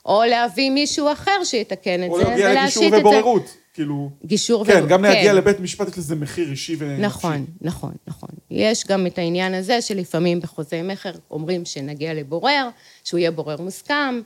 [0.05, 2.97] או להביא מישהו אחר שיתקן את או זה, ולהשית את זה.
[2.99, 3.57] ובוררות.
[3.73, 4.09] כאילו...
[4.25, 5.35] גישור כן, ו- גם להגיע כן.
[5.35, 7.01] לבית משפט יש לזה מחיר אישי ונפשי.
[7.01, 8.29] נכון, נכון, נכון.
[8.51, 12.69] יש גם את העניין הזה שלפעמים בחוזה מכר אומרים שנגיע לבורר,
[13.03, 14.21] שהוא יהיה בורר מוסכם,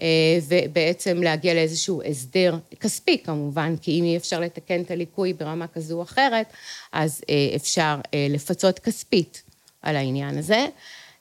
[0.00, 5.66] אה, ובעצם להגיע לאיזשהו הסדר כספי כמובן, כי אם אי אפשר לתקן את הליקוי ברמה
[5.66, 6.46] כזו או אחרת,
[6.92, 9.42] אז אה, אפשר אה, לפצות כספית
[9.82, 10.66] על העניין הזה.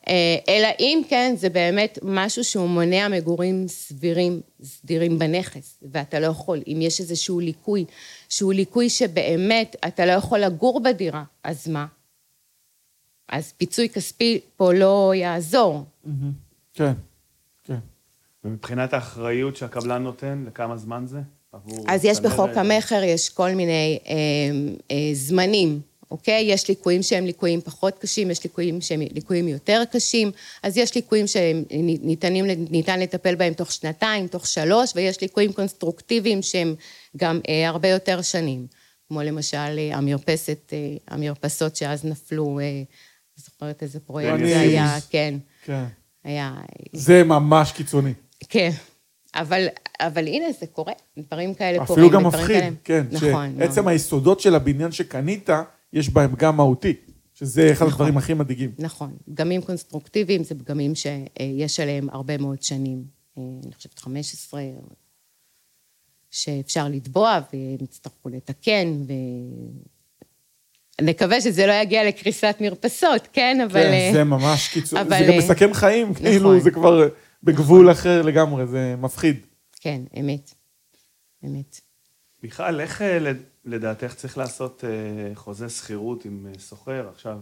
[0.07, 6.27] אה, אלא אם כן זה באמת משהו שהוא מונע מגורים סבירים, סדירים בנכס, ואתה לא
[6.27, 7.85] יכול, אם יש איזשהו ליקוי,
[8.29, 11.85] שהוא ליקוי שבאמת אתה לא יכול לגור בדירה, אז מה?
[13.29, 15.83] אז פיצוי כספי פה לא יעזור.
[16.03, 16.31] מהמם.
[16.73, 16.93] כן,
[17.63, 17.79] כן.
[18.43, 21.19] ומבחינת האחריות שהקבלן נותן, לכמה זמן זה?
[21.87, 22.19] אז יש?
[22.19, 24.13] בחוק המכר, יש כל מיני אה,
[24.91, 25.81] אה, זמנים,
[26.13, 26.43] אוקיי?
[26.47, 30.31] יש ליקויים שהם ליקויים פחות קשים, יש ליקויים שהם ליקויים יותר קשים,
[30.63, 36.75] אז יש ליקויים שניתנים, ניתן לטפל בהם תוך שנתיים, תוך שלוש, ויש ליקויים קונסטרוקטיביים שהם
[37.17, 38.67] גם אה, הרבה יותר שנים,
[39.07, 42.83] כמו למשל אה, המרפסת, אה, המרפסות שאז נפלו, אה,
[43.35, 45.83] זוכרת איזה פרויקט זה היה, כן, כן.
[46.23, 46.53] היה
[46.93, 48.13] זה ממש קיצוני.
[48.49, 48.69] כן,
[49.35, 49.67] אבל,
[49.99, 52.05] אבל הנה, זה קורה, דברים כאלה קורים.
[52.05, 53.03] אפילו גם מפחיד, כאלה- כן.
[53.11, 53.55] נכון.
[53.59, 53.91] שעצם מאוד.
[53.91, 55.49] היסודות של הבניין שקנית,
[55.93, 56.93] יש בהם גם מהותי.
[57.33, 57.87] שזה אחד נכון.
[57.87, 58.71] הדברים הכי מדאיגים.
[58.79, 59.15] נכון.
[59.25, 63.03] פגמים קונסטרוקטיביים זה פגמים שיש עליהם הרבה מאוד שנים.
[63.37, 64.61] אה, אני חושבת 15,
[66.31, 69.13] שאפשר לתבוע והם יצטרכו לתקן, ו...
[71.01, 73.57] נקווה שזה לא יגיע לקריסת מרפסות, כן?
[73.61, 73.83] אבל...
[73.83, 75.01] כן, אה, זה ממש קיצוני.
[75.01, 76.59] אבל, זה גם אה, מסכן חיים, כאילו, נכון.
[76.59, 77.07] זה כבר
[77.43, 79.45] בגבול אחר לגמרי, זה מפחיד.
[79.81, 80.53] כן, אמת.
[81.45, 81.79] אמת.
[82.43, 83.01] מיכל, איך
[83.65, 87.09] לדעתך צריך לעשות אה, חוזה שכירות עם אה, סוחר?
[87.09, 87.39] עכשיו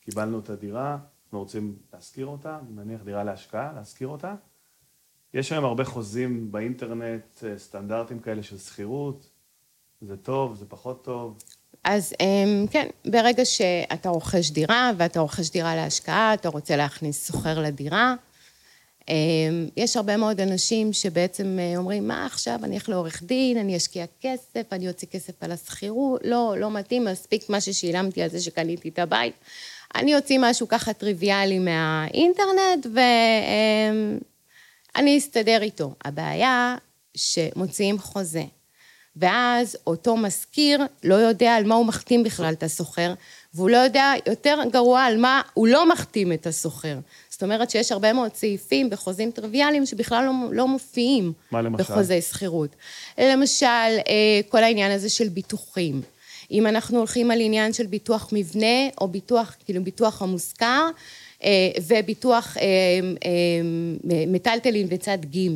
[0.00, 4.34] קיבלנו את הדירה, אנחנו רוצים להשכיר אותה, נניח דירה להשקעה, להשכיר אותה.
[5.34, 9.30] יש היום הרבה חוזים באינטרנט, אה, סטנדרטים כאלה של שכירות,
[10.00, 11.38] זה טוב, זה פחות טוב.
[11.84, 17.58] אז אמ, כן, ברגע שאתה רוכש דירה, ואתה רוכש דירה להשקעה, אתה רוצה להכניס סוחר
[17.58, 18.14] לדירה,
[19.76, 24.04] יש הרבה מאוד אנשים שבעצם אה, אומרים, מה עכשיו, אני אלך לעורך דין, אני אשקיע
[24.20, 28.88] כסף, אני אוציא כסף על השכירות, לא, לא מתאים, מספיק מה ששילמתי על זה שקניתי
[28.88, 29.34] את הבית.
[29.94, 32.86] אני אוציא משהו ככה טריוויאלי מהאינטרנט,
[34.94, 35.94] ואני אסתדר איתו.
[36.04, 36.76] הבעיה
[37.16, 38.44] שמוציאים חוזה.
[39.16, 43.14] ואז אותו משכיר לא יודע על מה הוא מחתים בכלל את הסוחר,
[43.54, 46.98] והוא לא יודע, יותר גרוע, על מה הוא לא מחתים את הסוחר.
[47.34, 51.84] זאת אומרת שיש הרבה מאוד סעיפים בחוזים טריוויאליים שבכלל לא, לא מופיעים מה למשל?
[51.84, 52.76] בחוזי שכירות.
[53.18, 56.02] למשל, אה, כל העניין הזה של ביטוחים.
[56.50, 60.88] אם אנחנו הולכים על עניין של ביטוח מבנה, או ביטוח, כאילו ביטוח המושכר,
[61.44, 61.50] אה,
[61.86, 63.00] וביטוח אה,
[64.26, 65.50] מטלטלין בצד ג'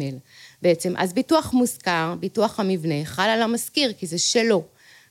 [0.62, 0.94] בעצם.
[0.96, 4.62] אז ביטוח מושכר, ביטוח המבנה, חל על המשכיר, כי זה שלו.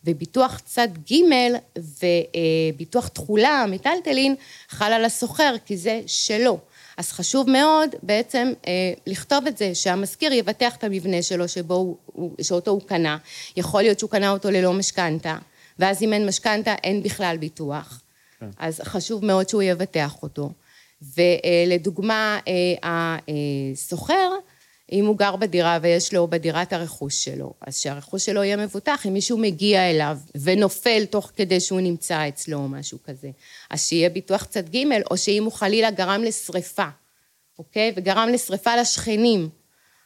[0.08, 1.16] וביטוח צד ג'
[2.76, 4.36] וביטוח תכולה, מטלטלין,
[4.70, 6.60] חל על הסוחר, כי זה שלו.
[6.98, 12.32] אז חשוב מאוד בעצם אה, לכתוב את זה, שהמשכיר יבטח את המבנה שלו שבו הוא,
[12.42, 13.18] שאותו הוא קנה.
[13.58, 15.38] יכול להיות שהוא קנה אותו ללא משכנתה,
[15.80, 18.02] ואז אם אין משכנתה אין בכלל ביטוח.
[18.40, 18.50] כן.
[18.58, 20.50] אז חשוב מאוד שהוא יבטח אותו.
[21.18, 23.18] ולדוגמה, אה,
[23.74, 24.32] הסוחר,
[24.92, 29.06] אם הוא גר בדירה ויש לו בדירה את הרכוש שלו, אז שהרכוש שלו יהיה מבוטח
[29.08, 33.30] אם מישהו מגיע אליו ונופל תוך כדי שהוא נמצא אצלו או משהו כזה.
[33.70, 36.88] אז שיהיה ביטוח צד ג' או שאם הוא חלילה גרם לשריפה,
[37.60, 37.94] אוקיי?
[37.96, 39.50] וגרם לשריפה לשכנים,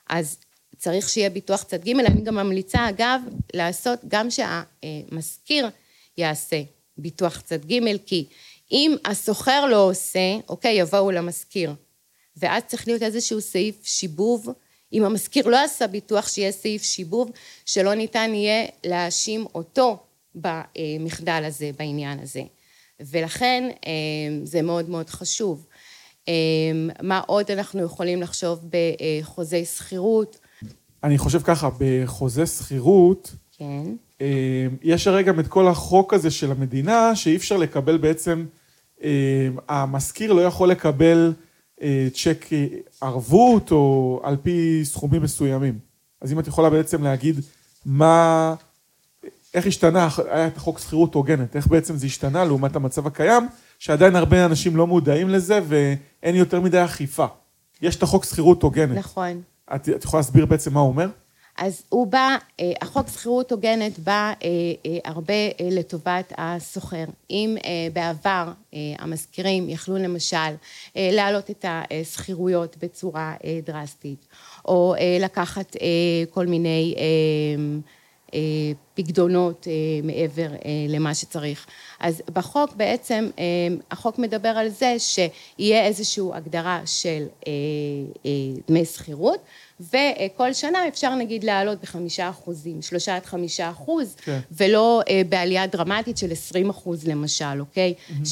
[0.09, 0.37] אז
[0.77, 1.99] צריך שיהיה ביטוח צד ג'.
[1.99, 3.21] אני גם ממליצה, אגב,
[3.53, 5.69] לעשות גם שהמשכיר
[6.17, 6.61] יעשה
[6.97, 8.25] ביטוח צד ג', כי
[8.71, 11.73] אם הסוחר לא עושה, אוקיי, יבואו למשכיר.
[12.37, 14.49] ואז צריך להיות איזשהו סעיף שיבוב.
[14.93, 17.31] אם המשכיר לא עשה ביטוח, שיהיה סעיף שיבוב,
[17.65, 19.97] שלא ניתן יהיה להאשים אותו
[20.35, 22.41] במחדל הזה, בעניין הזה.
[22.99, 23.69] ולכן
[24.43, 25.67] זה מאוד מאוד חשוב.
[27.01, 30.39] מה עוד אנחנו יכולים לחשוב בחוזי שכירות?
[31.03, 33.83] אני חושב ככה, בחוזה שכירות, כן.
[34.21, 38.45] אה, יש הרי גם את כל החוק הזה של המדינה, שאי אפשר לקבל בעצם
[39.03, 41.43] אה, המשכיר לא יכול לקבל אה,
[42.13, 42.67] צ'ק אה,
[43.01, 45.79] ערבות או על פי סכומים מסוימים.
[46.21, 47.39] אז אם את יכולה בעצם להגיד
[47.85, 48.55] מה,
[49.53, 53.47] איך השתנה, היה את החוק שכירות הוגנת, איך בעצם זה השתנה לעומת המצב הקיים,
[53.79, 57.25] שעדיין הרבה אנשים לא מודעים לזה ואין יותר מדי אכיפה.
[57.81, 58.97] יש את החוק שכירות הוגנת.
[58.97, 59.41] נכון.
[59.75, 61.07] את, את יכולה להסביר בעצם מה הוא אומר?
[61.61, 64.49] אז הוא בא, אה, החוק שכירות הוגנת בא אה,
[64.85, 65.33] אה, הרבה
[65.71, 67.05] לטובת השוכר.
[67.29, 67.57] אם
[67.93, 68.51] בעבר
[68.99, 70.37] המשכירים יכלו למשל
[70.95, 74.27] להעלות את השכירויות בצורה דרסטית,
[74.65, 75.75] או לקחת
[76.29, 76.95] כל מיני
[78.93, 79.67] פקדונות
[80.03, 80.47] מעבר
[80.89, 81.67] למה שצריך.
[81.99, 83.29] אז בחוק בעצם,
[83.91, 87.25] החוק מדבר על זה שיהיה איזושהי הגדרה של
[88.67, 89.39] דמי שכירות,
[89.81, 94.39] וכל שנה אפשר נגיד לעלות בחמישה אחוזים, שלושה עד חמישה אחוז, כן.
[94.51, 97.93] ולא אה, בעלייה דרמטית של עשרים אחוז למשל, אוקיי?
[97.93, 98.25] Mm-hmm.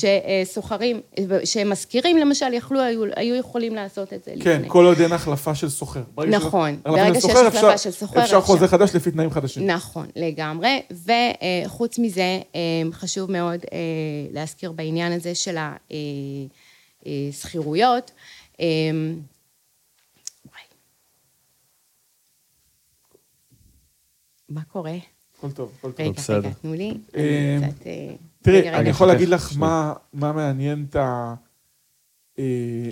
[0.45, 1.01] שסוחרים,
[1.43, 4.69] שמשכירים למשל, יכלו, היו, היו יכולים לעשות את זה כן, לפני.
[4.69, 6.01] כל עוד אין החלפה של סוחר.
[6.27, 9.67] נכון, ברגע שיש החלפה של סוחר, אפשר חוזה חדש לפי תנאים חדשים.
[9.67, 10.81] נכון, לגמרי,
[11.65, 12.59] וחוץ מזה, אה,
[12.91, 13.77] חשוב מאוד אה,
[14.31, 15.57] להזכיר בעניין הזה של
[17.05, 18.11] השכירויות,
[24.49, 24.95] מה קורה?
[25.37, 26.05] הכל טוב, הכל טוב.
[26.05, 26.97] רגע, רגע, תנו לי.
[27.15, 30.95] אה, אה, תראי, אני יכול להגיד לך מה מעניין את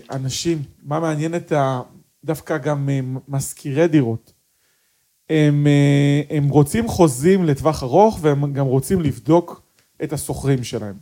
[0.09, 1.81] האנשים, אה, מה מעניין את ה...
[2.23, 2.89] דווקא גם
[3.27, 4.33] משכירי דירות.
[5.29, 5.67] הם,
[6.29, 9.61] הם רוצים חוזים לטווח ארוך והם גם רוצים לבדוק
[10.03, 10.95] את השוכרים שלהם.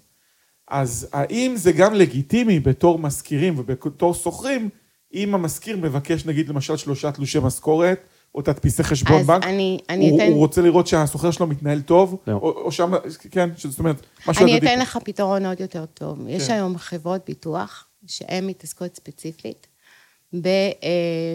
[0.67, 4.69] אז האם זה גם לגיטימי בתור משכירים ובתור שוכרים,
[5.13, 7.99] אם המשכיר מבקש נגיד למשל שלושה תלושי משכורת,
[8.35, 10.27] או תדפיסי חשבון אז בנק, אני, אני הוא, אתן...
[10.27, 12.33] הוא רוצה לראות שהסוחר שלו מתנהל טוב, לא.
[12.33, 12.93] או, או שם,
[13.31, 16.17] כן, זאת אומרת, משהו אני אתן לך פתרון עוד יותר טוב.
[16.17, 16.29] כן.
[16.29, 19.67] יש היום חברות ביטוח שהן מתעסקות ספציפית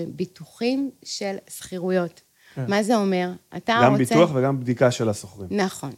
[0.08, 2.20] בביטוחים של שכירויות.
[2.54, 2.64] כן.
[2.68, 3.30] מה זה אומר?
[3.56, 4.14] אתה גם רוצה...
[4.14, 5.48] גם ביטוח וגם בדיקה של השוכרים.
[5.50, 5.90] נכון.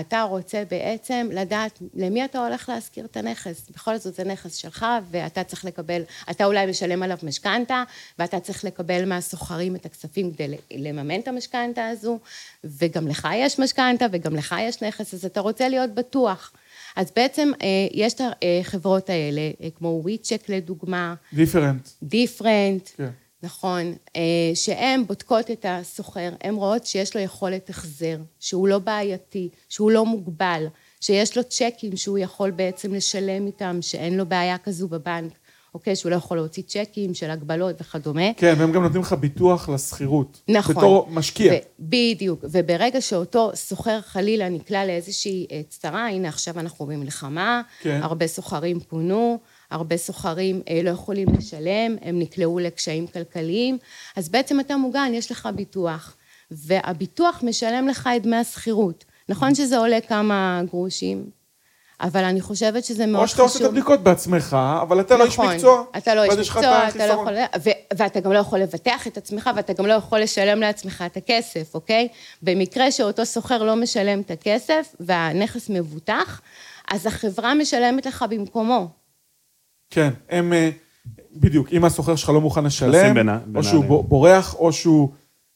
[0.00, 3.70] אתה רוצה בעצם לדעת למי אתה הולך להשכיר את הנכס.
[3.70, 7.84] בכל זאת זה נכס שלך, ואתה צריך לקבל, אתה אולי משלם עליו משכנתה,
[8.18, 12.18] ואתה צריך לקבל מהסוחרים את הכספים כדי לממן את המשכנתה הזו,
[12.64, 16.52] וגם לך יש משכנתה, וגם לך יש נכס, אז אתה רוצה להיות בטוח.
[16.96, 18.20] אז בעצם אה, יש את
[18.60, 21.14] החברות האלה, אה, כמו וויצ'ק לדוגמה.
[21.32, 21.88] דיפרנט.
[22.02, 22.88] דיפרנט.
[22.96, 23.08] כן.
[23.42, 24.20] נכון, אה,
[24.54, 30.06] שהן בודקות את הסוחר, הן רואות שיש לו יכולת החזר, שהוא לא בעייתי, שהוא לא
[30.06, 30.66] מוגבל,
[31.00, 35.32] שיש לו צ'קים שהוא יכול בעצם לשלם איתם, שאין לו בעיה כזו בבנק,
[35.74, 35.96] אוקיי?
[35.96, 38.34] שהוא לא יכול להוציא צ'קים של הגבלות וכדומה.
[38.36, 40.40] כן, והם גם נותנים לך ביטוח לשכירות.
[40.48, 40.74] נכון.
[40.74, 41.52] בתור משקיע.
[41.52, 48.00] ו- בדיוק, וברגע שאותו סוחר חלילה נקלע לאיזושהי אה, צרה, הנה עכשיו אנחנו במלחמה, כן.
[48.02, 49.38] הרבה סוחרים פונו,
[49.70, 53.78] הרבה סוחרים אה, לא יכולים לשלם, הם נקלעו לקשיים כלכליים,
[54.16, 56.16] אז בעצם אתה מוגן, יש לך ביטוח,
[56.50, 59.04] והביטוח משלם לך את דמי השכירות.
[59.28, 61.30] נכון שזה עולה כמה גרושים,
[62.00, 63.40] אבל אני חושבת שזה מאוד חשוב.
[63.40, 65.84] או שאתה עושה את הבדיקות בעצמך, אבל אתה נכון, לא איש מקצוע.
[65.96, 67.32] אתה לא איש מקצוע, אתה לא יכול...
[67.64, 71.16] ו- ואתה גם לא יכול לבטח את עצמך, ואתה גם לא יכול לשלם לעצמך את
[71.16, 72.08] הכסף, אוקיי?
[72.42, 76.40] במקרה שאותו סוחר לא משלם את הכסף, והנכס מבוטח,
[76.90, 78.97] אז החברה משלמת לך במקומו.
[79.90, 80.70] כן, הם, אה,
[81.36, 84.04] בדיוק, אם הסוחר שלך לא מוכן לשלם, בינה, או שהוא.
[84.04, 85.08] בורח, או שהוא,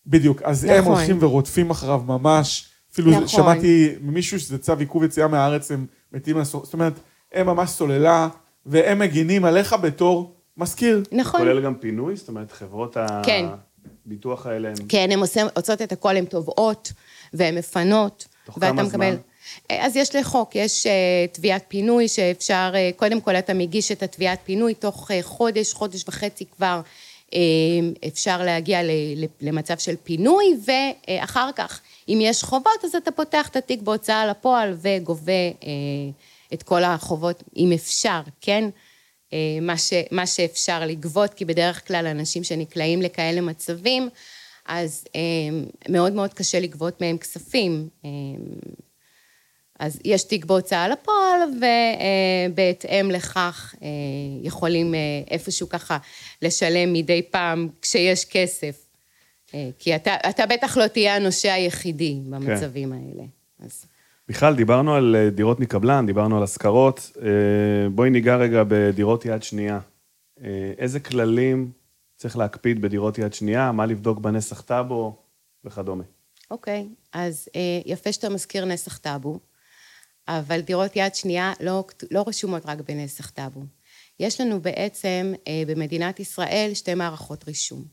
[0.07, 0.77] בדיוק, אז נכון.
[0.77, 2.69] הם הולכים ורודפים אחריו ממש.
[2.93, 3.29] אפילו נכון.
[3.29, 6.93] שמעתי ממישהו שזה צו עיכוב יציאה מהארץ, הם מתים לסוחר, זאת אומרת,
[7.33, 8.29] הם ממש סוללה,
[8.67, 11.03] והם מגינים עליך בתור מזכיר.
[11.13, 11.41] נכון.
[11.41, 12.17] כולל גם פינוי?
[12.17, 13.47] זאת אומרת, חברות כן.
[14.07, 14.75] הביטוח האלה הם...
[14.89, 15.19] כן, הן
[15.55, 16.93] עושות את הכל, הן תובעות,
[17.35, 18.29] והן מפנות.
[18.45, 18.85] תוך כמה זמן?
[18.85, 19.17] מקבל...
[19.71, 24.39] אז יש לחוק, יש אה, תביעת פינוי שאפשר, אה, קודם כל אתה מגיש את התביעת
[24.45, 26.81] פינוי, תוך אה, חודש, חודש וחצי כבר
[28.07, 28.81] אפשר להגיע
[29.41, 34.77] למצב של פינוי, ואחר כך, אם יש חובות, אז אתה פותח את התיק בהוצאה לפועל
[34.83, 35.33] וגובה
[36.55, 38.69] את כל החובות, אם אפשר, כן?
[39.63, 44.09] מה, ש, מה שאפשר לגבות, כי בדרך כלל אנשים שנקלעים לכאלה מצבים,
[44.67, 45.05] אז
[45.89, 47.89] מאוד מאוד קשה לגבות מהם כספים.
[49.83, 51.41] אז יש תיק בהוצאה לפועל,
[52.51, 53.89] ובהתאם לכך אה,
[54.43, 55.99] יכולים אה, איפשהו ככה
[56.43, 58.87] לשלם מדי פעם כשיש כסף.
[59.55, 62.95] אה, כי אתה, אתה בטח לא תהיה הנושה היחידי במצבים כן.
[62.95, 63.25] האלה.
[63.61, 63.85] אז...
[64.29, 67.11] בכלל, דיברנו על דירות מקבלן, דיברנו על השכרות.
[67.95, 69.79] בואי ניגע רגע בדירות יד שנייה.
[70.79, 71.71] איזה כללים
[72.17, 75.17] צריך להקפיד בדירות יד שנייה, מה לבדוק בנסח טאבו
[75.65, 76.05] וכדומה.
[76.51, 77.49] אוקיי, אז
[77.87, 79.39] יפה שאתה מזכיר נסח טאבו.
[80.29, 83.61] אבל דירות יד שנייה לא, לא רשומות רק בנסח טאבו.
[84.21, 87.85] יש לנו בעצם אה, במדינת ישראל שתי מערכות רישום.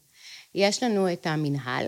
[0.55, 1.87] יש לנו את המינהל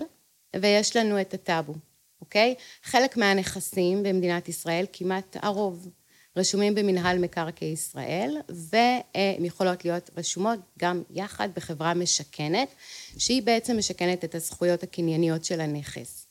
[0.56, 1.74] ויש לנו את הטאבו,
[2.20, 2.54] אוקיי?
[2.82, 5.88] חלק מהנכסים במדינת ישראל, כמעט הרוב,
[6.36, 12.68] רשומים במנהל מקרקעי ישראל, והן יכולות להיות רשומות גם יחד בחברה משכנת,
[13.18, 16.21] שהיא בעצם משכנת את הזכויות הקנייניות של הנכס.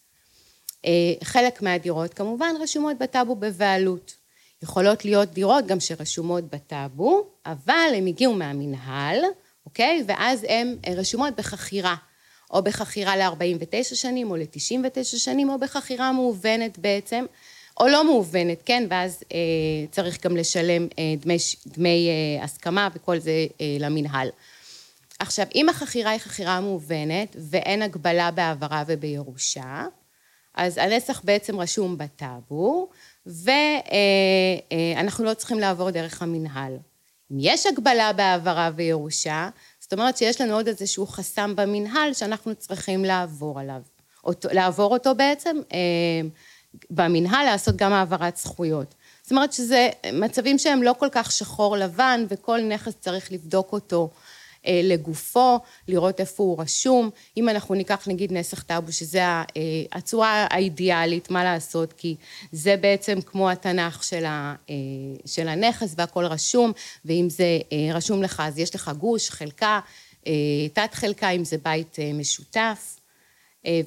[0.86, 0.91] אה,
[1.24, 4.15] חלק מהדירות כמובן רשומות בטאבו בבעלות.
[4.63, 9.17] יכולות להיות דירות גם שרשומות בטאבו, אבל הן הגיעו מהמינהל,
[9.65, 10.04] אוקיי?
[10.08, 11.96] ואז הן רשומות בחכירה.
[12.52, 17.26] או בחכירה ל-49 שנים, או ל-99 שנים, או בחכירה מאובנת בעצם,
[17.80, 18.84] או לא מאובנת, כן?
[18.89, 19.38] ואז אה,
[19.91, 24.30] צריך גם לשלם אה, דמי, דמי אה, הסכמה וכל זה אה, למינהל.
[25.20, 29.86] עכשיו, אם החכירה היא חכירה מאובנת ואין הגבלה בהעברה ובירושה,
[30.56, 32.90] אז הנסח בעצם רשום בטאבו,
[33.26, 36.78] ואנחנו לא צריכים לעבור דרך המינהל.
[37.32, 43.06] אם יש הגבלה בהעברה וירושה, זאת אומרת שיש לנו עוד איזשהו חסם במינהל שאנחנו צריכים
[43.06, 43.82] לעבור עליו.
[44.24, 45.78] אותו, לעבור אותו בעצם, אה,
[46.90, 48.96] במינהל לעשות גם העברת זכויות.
[49.22, 54.10] זאת אומרת שזה מצבים שהם לא כל כך שחור לבן וכל נכס צריך לבדוק אותו
[54.12, 54.18] אה,
[54.67, 57.10] לגופו, לראות איפה הוא רשום.
[57.38, 59.43] אם אנחנו ניקח נגיד נסח טאבו, שזה אה,
[59.91, 62.15] הצורה האידיאלית, מה לעשות, כי
[62.52, 64.76] זה בעצם כמו התנ"ך של, ה, אה,
[65.26, 66.71] של הנכס והכל רשום,
[67.06, 67.60] ואם זה
[67.93, 69.80] רשום לך אז יש לך גוש, חלקה,
[70.74, 73.00] תת חלקה, אם זה בית משותף.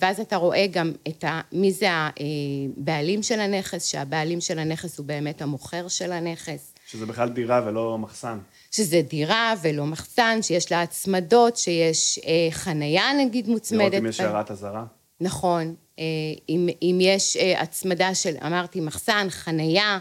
[0.00, 5.06] ואז אתה רואה גם את ה, מי זה הבעלים של הנכס, שהבעלים של הנכס הוא
[5.06, 6.73] באמת המוכר של הנכס.
[6.87, 8.38] שזה בכלל דירה ולא מחסן.
[8.70, 13.81] שזה דירה ולא מחסן, שיש לה הצמדות, שיש אה, חנייה נגיד מוצמדת.
[13.81, 14.85] לראות אם יש הערת אזהרה.
[15.20, 15.75] נכון.
[15.99, 16.05] אה,
[16.49, 19.99] אם, אם יש אה, הצמדה של, אמרתי, מחסן, חנייה,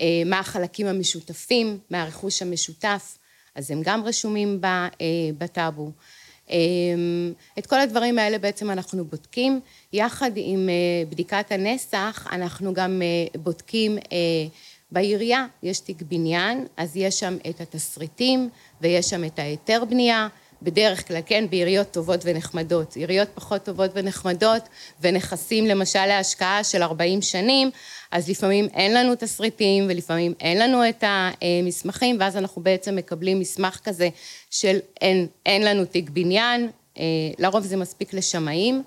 [0.00, 3.18] אה, מה החלקים המשותפים מהרכוש המשותף,
[3.54, 4.88] אז הם גם רשומים ב, אה,
[5.38, 5.90] בטאבו.
[6.50, 6.56] אה,
[7.58, 9.60] את כל הדברים האלה בעצם אנחנו בודקים.
[9.92, 10.74] יחד עם אה,
[11.10, 13.98] בדיקת הנסח, אנחנו גם אה, בודקים
[14.90, 18.48] בעירייה יש תיק בניין, אז יש שם את התסריטים
[18.80, 20.28] ויש שם את ההיתר בנייה,
[20.62, 22.96] בדרך כלל, כן, בעיריות טובות ונחמדות.
[22.96, 24.62] עיריות פחות טובות ונחמדות
[25.00, 27.70] ונכסים למשל להשקעה של 40 שנים,
[28.10, 33.80] אז לפעמים אין לנו תסריטים ולפעמים אין לנו את המסמכים, ואז אנחנו בעצם מקבלים מסמך
[33.84, 34.08] כזה
[34.50, 37.04] של אין, אין לנו תיק בניין, אה,
[37.38, 38.82] לרוב זה מספיק לשמאים.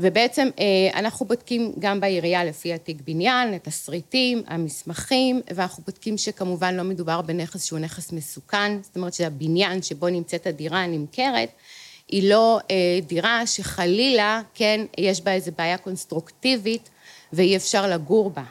[0.00, 6.74] ובעצם אה, אנחנו בודקים גם בעירייה לפי התיק בניין, את התסריטים, המסמכים, ואנחנו בודקים שכמובן
[6.74, 11.48] לא מדובר בנכס שהוא נכס מסוכן, זאת אומרת שהבניין שבו נמצאת הדירה הנמכרת,
[12.08, 16.90] היא לא אה, דירה שחלילה, כן, יש בה איזו בעיה קונסטרוקטיבית
[17.32, 18.44] ואי אפשר לגור בה,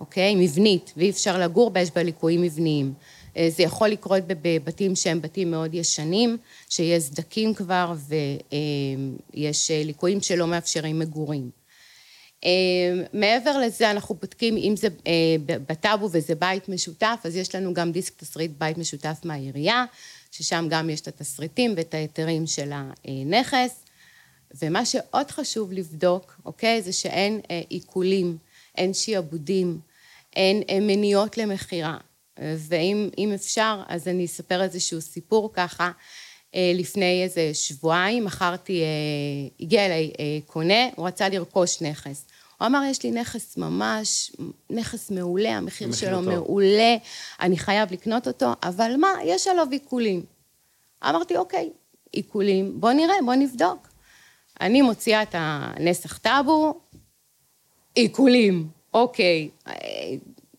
[0.00, 0.34] אוקיי?
[0.34, 2.92] מבנית, ואי אפשר לגור בה, יש בה ליקויים מבניים.
[3.38, 6.36] אה, זה יכול לקרות בבתים שהם בתים מאוד ישנים,
[6.68, 7.94] שיש סדקים כבר
[9.34, 11.50] ויש אה, ליקויים שלא מאפשרים מגורים.
[12.44, 12.50] אה,
[13.12, 14.88] מעבר לזה אנחנו בודקים אם זה
[15.46, 19.84] בטאבו וזה בית משותף, אז יש לנו גם דיסק תסריט בית משותף מהעירייה,
[20.32, 23.84] ששם גם יש את התסריטים ואת ההיתרים של הנכס.
[24.62, 28.38] ומה שעוד חשוב לבדוק, אוקיי, זה שאין עיקולים,
[28.76, 29.78] אין שיעבודים,
[30.36, 31.98] אין מניות למכירה.
[32.38, 35.90] ואם אפשר, אז אני אספר איזשהו סיפור ככה.
[36.54, 38.86] אה, לפני איזה שבועיים מכרתי, אה,
[39.60, 42.24] הגיע אליי אה, קונה, הוא רצה לרכוש נכס.
[42.58, 44.32] הוא אמר, יש לי נכס ממש,
[44.70, 46.28] נכס מעולה, המחיר שלו טוב.
[46.28, 46.96] מעולה,
[47.40, 50.22] אני חייב לקנות אותו, אבל מה, יש עליו עיקולים.
[51.08, 51.70] אמרתי, אוקיי,
[52.12, 53.88] עיקולים, בוא נראה, בוא נבדוק.
[54.60, 56.80] אני מוציאה את הנסח טאבו,
[57.94, 59.48] עיקולים, אוקיי,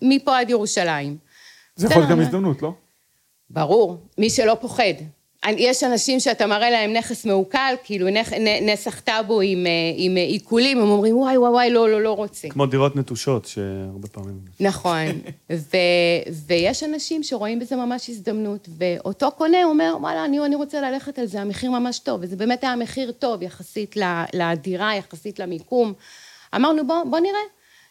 [0.01, 1.28] מפה עד ירושלים.
[1.79, 2.73] זה יכול להיות גם הזדמנות, לא?
[3.49, 4.93] ברור, מי שלא פוחד.
[5.47, 8.07] יש אנשים שאתה מראה להם נכס מעוקל, כאילו
[8.61, 12.11] נסח טאבו עם, אה, עם אה, עיקולים, הם אומרים, וואי, וואי, וואי, לא, לא, לא
[12.11, 12.49] רוצה.
[12.49, 14.39] כמו דירות נטושות, שהרבה פעמים...
[14.59, 15.05] נכון,
[15.51, 15.77] ו,
[16.47, 21.25] ויש אנשים שרואים בזה ממש הזדמנות, ואותו קונה אומר, וואלה, אני, אני רוצה ללכת על
[21.25, 23.95] זה, המחיר ממש טוב, וזה באמת היה מחיר טוב יחסית
[24.33, 25.93] לדירה, יחסית למיקום.
[26.55, 27.39] אמרנו, בוא, בוא נראה.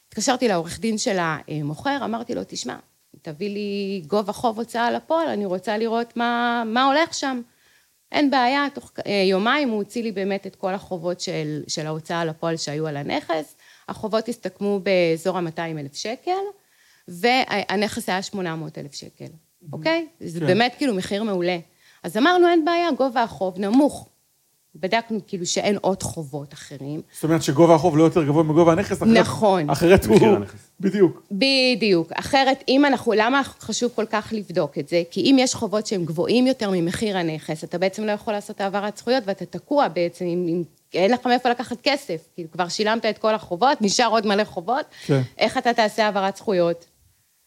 [0.08, 2.76] התקשרתי לעורך דין של המוכר, אמרתי לו, תשמע,
[3.22, 7.40] תביא לי גובה חוב הוצאה לפועל, אני רוצה לראות מה, מה הולך שם.
[8.12, 12.24] אין בעיה, תוך אה, יומיים הוא הוציא לי באמת את כל החובות של, של ההוצאה
[12.24, 13.56] לפועל שהיו על הנכס.
[13.88, 16.32] החובות הסתכמו באזור ה-200 אלף שקל,
[17.08, 19.28] והנכס היה 800 אלף שקל,
[19.72, 20.06] אוקיי?
[20.20, 20.46] זה כן.
[20.46, 21.58] באמת כאילו מחיר מעולה.
[22.02, 24.08] אז אמרנו, אין בעיה, גובה החוב נמוך.
[24.74, 27.00] בדקנו כאילו שאין עוד חובות אחרים.
[27.14, 29.70] זאת אומרת שגובה החוב לא יותר גבוה מגובה הנכס, אחרת, נכון.
[29.70, 30.38] אחרת הוא...
[30.80, 31.22] בדיוק.
[31.30, 32.12] בדיוק.
[32.12, 35.02] אחרת, אם אנחנו, למה חשוב כל כך לבדוק את זה?
[35.10, 38.96] כי אם יש חובות שהם גבוהים יותר ממחיר הנכס, אתה בעצם לא יכול לעשות העברת
[38.96, 40.46] זכויות, ואתה תקוע בעצם עם...
[40.48, 40.62] עם
[40.94, 44.86] אין לך מאיפה לקחת כסף, כאילו כבר שילמת את כל החובות, נשאר עוד מלא חובות,
[45.06, 45.20] כן.
[45.38, 46.84] איך אתה תעשה העברת זכויות?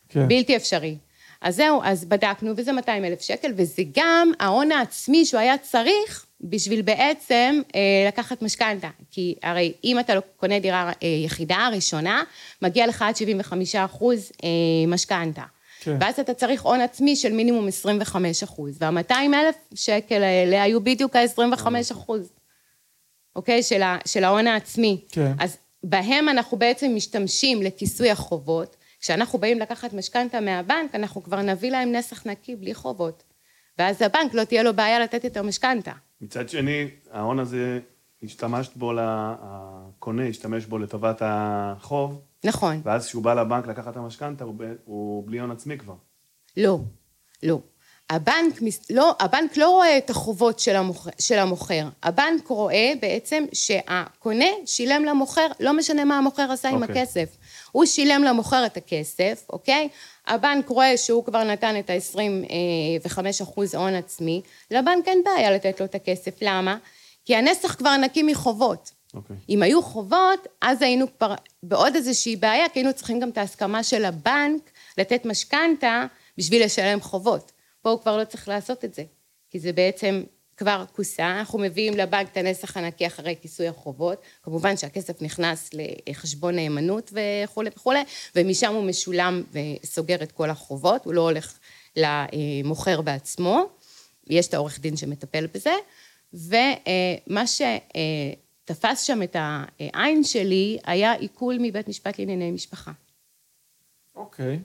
[0.09, 0.27] כן.
[0.27, 0.97] בלתי אפשרי.
[1.41, 6.25] אז זהו, אז בדקנו, וזה 200 אלף שקל, וזה גם ההון העצמי שהוא היה צריך
[6.43, 8.89] בשביל בעצם אה, לקחת משכנתה.
[9.11, 12.23] כי הרי אם אתה לא קונה דירה אה, יחידה ראשונה,
[12.61, 14.49] מגיע לך עד 75 אחוז אה,
[14.87, 15.43] משכנתה.
[15.81, 15.97] כן.
[15.99, 21.15] ואז אתה צריך הון עצמי של מינימום 25 אחוז, וה-200 אלף שקל האלה היו בדיוק
[21.15, 22.31] ה-25 אחוז,
[23.35, 23.63] אוקיי?
[23.63, 25.01] של, ה, של ההון העצמי.
[25.11, 25.31] כן.
[25.39, 28.75] אז בהם אנחנו בעצם משתמשים לכיסוי החובות.
[28.99, 33.23] כשאנחנו באים לקחת משכנתה מהבנק, אנחנו כבר נביא להם נסח נקי בלי חובות.
[33.79, 35.91] ואז הבנק לא תהיה לו בעיה לתת יותר משכנתה.
[36.21, 37.79] מצד שני, ההון הזה,
[38.23, 42.81] השתמשת בו, הקונה השתמש בו לטובת החוב, נכון.
[42.83, 44.55] ואז כשהוא בא לבנק לקחת את המשכנתה, הוא,
[44.85, 45.95] הוא בלי הון עצמי כבר.
[46.57, 46.79] לא,
[47.43, 47.59] לא.
[48.09, 48.59] הבנק,
[48.89, 51.89] לא, הבנק לא רואה את החובות של המוכר, של המוכר.
[52.03, 57.01] הבנק רואה בעצם שהקונה שילם למוכר, לא משנה מה המוכר עשה עם אוקיי.
[57.01, 57.37] הכסף.
[57.71, 59.89] הוא שילם למוכר את הכסף, אוקיי?
[60.27, 64.41] הבנק רואה שהוא כבר נתן את ה-25 אחוז הון עצמי,
[64.71, 66.41] לבנק אין בעיה לתת לו את הכסף.
[66.41, 66.77] למה?
[67.25, 68.91] כי הנסח כבר נקי מחובות.
[69.13, 69.35] אוקיי.
[69.49, 73.83] אם היו חובות, אז היינו כבר בעוד איזושהי בעיה, כי היינו צריכים גם את ההסכמה
[73.83, 76.05] של הבנק לתת משכנתה
[76.37, 77.51] בשביל לשלם חובות.
[77.81, 79.03] פה הוא כבר לא צריך לעשות את זה,
[79.49, 80.23] כי זה בעצם
[80.61, 85.69] כבר כוסה, אנחנו מביאים לבנק את הנסח הנקי אחרי כיסוי החובות, כמובן שהכסף נכנס
[86.09, 87.99] לחשבון נאמנות וכולי וכולי,
[88.35, 91.57] ומשם הוא משולם וסוגר את כל החובות, הוא לא הולך
[91.95, 93.69] למוכר בעצמו,
[94.27, 95.73] יש את העורך דין שמטפל בזה,
[96.33, 102.91] ומה שתפס שם את העין שלי היה עיקול מבית משפט לענייני משפחה.
[104.15, 104.59] אוקיי.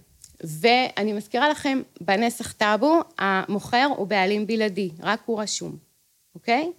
[0.45, 5.86] ואני מזכירה לכם, בנסח טאבו, המוכר הוא בעלים בלעדי, רק הוא רשום,
[6.37, 6.73] אוקיי?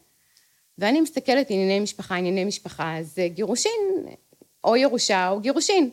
[0.77, 4.05] ואני מסתכלת ענייני משפחה, ענייני משפחה, זה גירושין,
[4.63, 5.89] או ירושה או גירושין.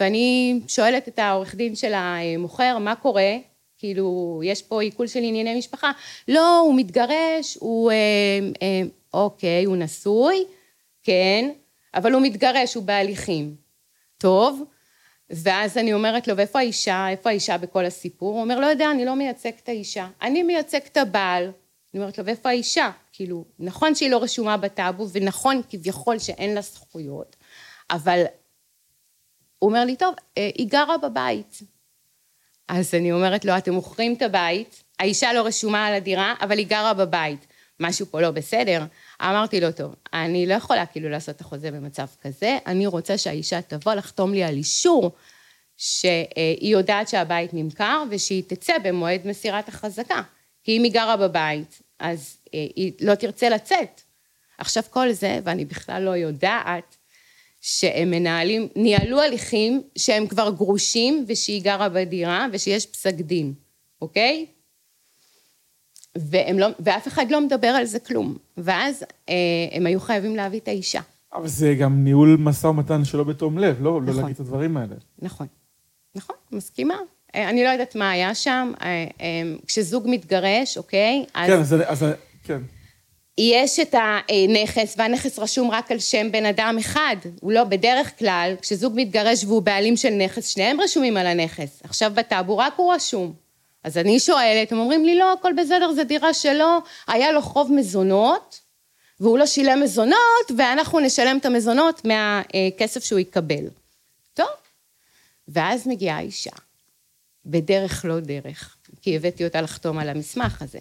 [0.00, 3.36] ואני שואלת את העורך דין של המוכר, מה קורה?
[3.78, 5.92] כאילו, יש פה עיכול של ענייני משפחה.
[6.28, 7.90] לא, הוא מתגרש, הוא...
[7.90, 7.96] אה,
[8.62, 8.82] אה,
[9.14, 10.44] אוקיי, הוא נשוי,
[11.02, 11.50] כן,
[11.94, 13.54] אבל הוא מתגרש, הוא בהליכים.
[14.18, 14.62] טוב,
[15.30, 17.08] ואז אני אומרת לו, ואיפה האישה?
[17.08, 18.32] איפה האישה בכל הסיפור?
[18.32, 20.08] הוא אומר, לא יודע, אני לא מייצג את האישה.
[20.22, 21.50] אני מייצג את הבעל.
[21.94, 22.90] אני אומרת לו, ואיפה האישה?
[23.12, 27.36] כאילו, נכון שהיא לא רשומה בטאבו, ונכון כביכול שאין לה זכויות,
[27.90, 28.24] אבל
[29.58, 31.62] הוא אומר לי, טוב, אה, היא גרה בבית.
[32.68, 36.66] אז אני אומרת לו, אתם מוכרים את הבית, האישה לא רשומה על הדירה, אבל היא
[36.66, 37.46] גרה בבית.
[37.80, 38.84] משהו פה לא בסדר.
[39.22, 43.62] אמרתי לו, טוב, אני לא יכולה כאילו לעשות את החוזה במצב כזה, אני רוצה שהאישה
[43.62, 45.10] תבוא לחתום לי על אישור
[45.76, 50.22] שהיא יודעת שהבית נמכר ושהיא תצא במועד מסירת החזקה.
[50.68, 54.00] כי אם היא גרה בבית, אז אה, היא לא תרצה לצאת.
[54.58, 56.96] עכשיו כל זה, ואני בכלל לא יודעת,
[57.60, 63.54] שהם מנהלים, ניהלו הליכים שהם כבר גרושים ושהיא גרה בדירה ושיש פסק דין,
[64.02, 64.46] אוקיי?
[66.16, 68.36] והם לא, ואף אחד לא מדבר על זה כלום.
[68.56, 69.34] ואז אה,
[69.72, 71.00] הם היו חייבים להביא את האישה.
[71.32, 74.22] אבל זה גם ניהול משא ומתן שלא בתום לב, לא, לא נכון.
[74.22, 74.94] להגיד את הדברים האלה.
[75.18, 75.46] נכון.
[76.14, 76.96] נכון, מסכימה.
[77.38, 78.72] אה, אני לא יודעת מה היה שם.
[78.82, 78.86] אה,
[79.20, 81.24] אה, כשזוג מתגרש, אוקיי?
[81.34, 82.04] אז כן, אז, אז,
[82.44, 82.58] כן.
[83.38, 87.16] יש את הנכס, והנכס רשום רק על שם בן אדם אחד.
[87.40, 91.80] הוא לא, בדרך כלל, כשזוג מתגרש והוא בעלים של נכס, שניהם רשומים על הנכס.
[91.84, 93.32] עכשיו בטאבו רק הוא רשום.
[93.84, 96.78] אז אני שואלת, הם אומרים לי, לא, הכל בסדר, זו דירה שלו,
[97.08, 98.60] היה לו חוב מזונות,
[99.20, 103.64] והוא לא שילם מזונות, ואנחנו נשלם את המזונות מהכסף שהוא יקבל.
[104.34, 104.46] טוב.
[105.48, 106.50] ואז מגיעה האישה,
[107.48, 110.78] בדרך לא דרך, כי הבאתי אותה לחתום על המסמך הזה,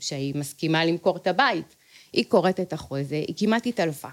[0.00, 1.76] שהיא מסכימה למכור את הבית.
[2.12, 4.08] היא קוראת את החוזה, היא כמעט התעלפה.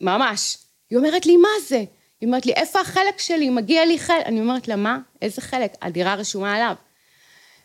[0.00, 0.58] ממש.
[0.90, 1.84] היא אומרת לי, מה זה?
[2.20, 3.50] היא אומרת לי, איפה החלק שלי?
[3.50, 4.26] מגיע לי חלק.
[4.26, 4.98] אני אומרת לה, מה?
[5.22, 5.72] איזה חלק?
[5.82, 6.74] הדירה רשומה עליו.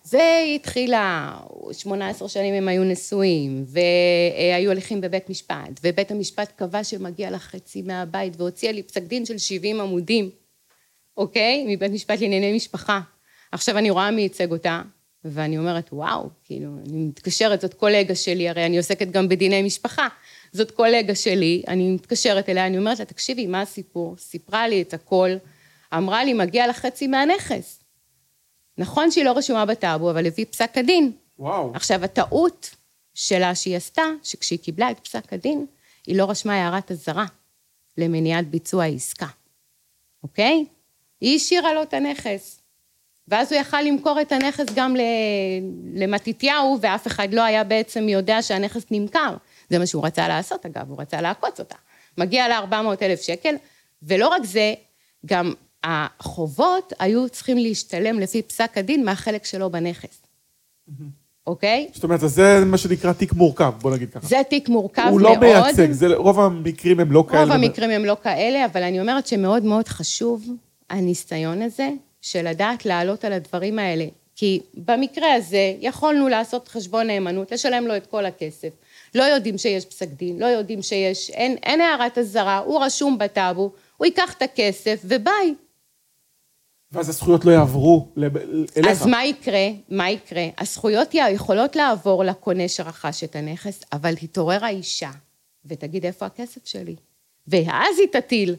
[0.03, 1.37] זה התחילה,
[1.71, 7.81] 18 שנים הם היו נשואים, והיו הליכים בבית משפט, ובית המשפט קבע שמגיע לה חצי
[7.81, 10.29] מהבית, והוציאה לי פסק דין של 70 עמודים,
[11.17, 11.65] אוקיי?
[11.67, 12.99] מבית משפט לענייני משפחה.
[13.51, 14.81] עכשיו אני רואה מי ייצג אותה,
[15.25, 20.07] ואני אומרת, וואו, כאילו, אני מתקשרת, זאת קולגה שלי, הרי אני עוסקת גם בדיני משפחה.
[20.51, 24.15] זאת קולגה שלי, אני מתקשרת אליה, אני אומרת לה, תקשיבי, מה הסיפור?
[24.17, 25.29] סיפרה לי את הכל,
[25.93, 27.83] אמרה לי, מגיע לה חצי מהנכס.
[28.77, 31.11] נכון שהיא לא רשומה בטאבו, אבל הביא פסק הדין.
[31.39, 31.71] וואו.
[31.75, 32.75] עכשיו, הטעות
[33.13, 35.65] שלה שהיא עשתה, שכשהיא קיבלה את פסק הדין,
[36.07, 37.25] היא לא רשמה הערת אזהרה
[37.97, 39.27] למניעת ביצוע העסקה,
[40.23, 40.65] אוקיי?
[41.21, 42.61] היא השאירה לו את הנכס.
[43.27, 44.95] ואז הוא יכל למכור את הנכס גם
[45.93, 49.35] למתתיהו, ואף אחד לא היה בעצם יודע שהנכס נמכר.
[49.69, 51.75] זה מה שהוא רצה לעשות, אגב, הוא רצה לעקוץ אותה.
[52.17, 53.55] מגיע לה 400 אלף שקל,
[54.03, 54.73] ולא רק זה,
[55.25, 55.53] גם
[55.83, 60.21] החובות היו צריכים להשתלם לפי פסק הדין מהחלק שלו בנכס.
[61.47, 61.89] אוקיי?
[61.93, 64.27] זאת אומרת, זה מה שנקרא תיק מורכב, בוא נגיד ככה.
[64.27, 65.11] זה תיק מורכב מאוד.
[65.11, 67.41] הוא לא מייצג, זה, רוב המקרים הם לא כאלה.
[67.41, 70.45] רוב המקרים הם לא כאלה, אבל אני אומרת שמאוד מאוד חשוב
[70.89, 71.89] הניסיון הזה,
[72.31, 74.05] של לדעת לעלות על הדברים האלה.
[74.35, 78.69] כי במקרה הזה יכולנו לעשות חשבון נאמנות, לשלם לו את כל הכסף.
[79.15, 83.71] לא יודעים שיש פסק דין, לא יודעים שיש, אין, אין הערת אזהרה, הוא רשום בטאבו,
[83.97, 85.55] הוא ייקח את הכסף וביי.
[86.91, 88.07] ואז הזכויות לא יעברו
[88.77, 88.87] אליך.
[88.87, 89.67] אז מה יקרה?
[89.89, 90.47] מה יקרה?
[90.57, 95.11] הזכויות יכולות לעבור לקונה שרכש את הנכס, אבל תתעורר האישה
[95.65, 96.95] ותגיד איפה הכסף שלי.
[97.47, 98.55] ואז היא תטיל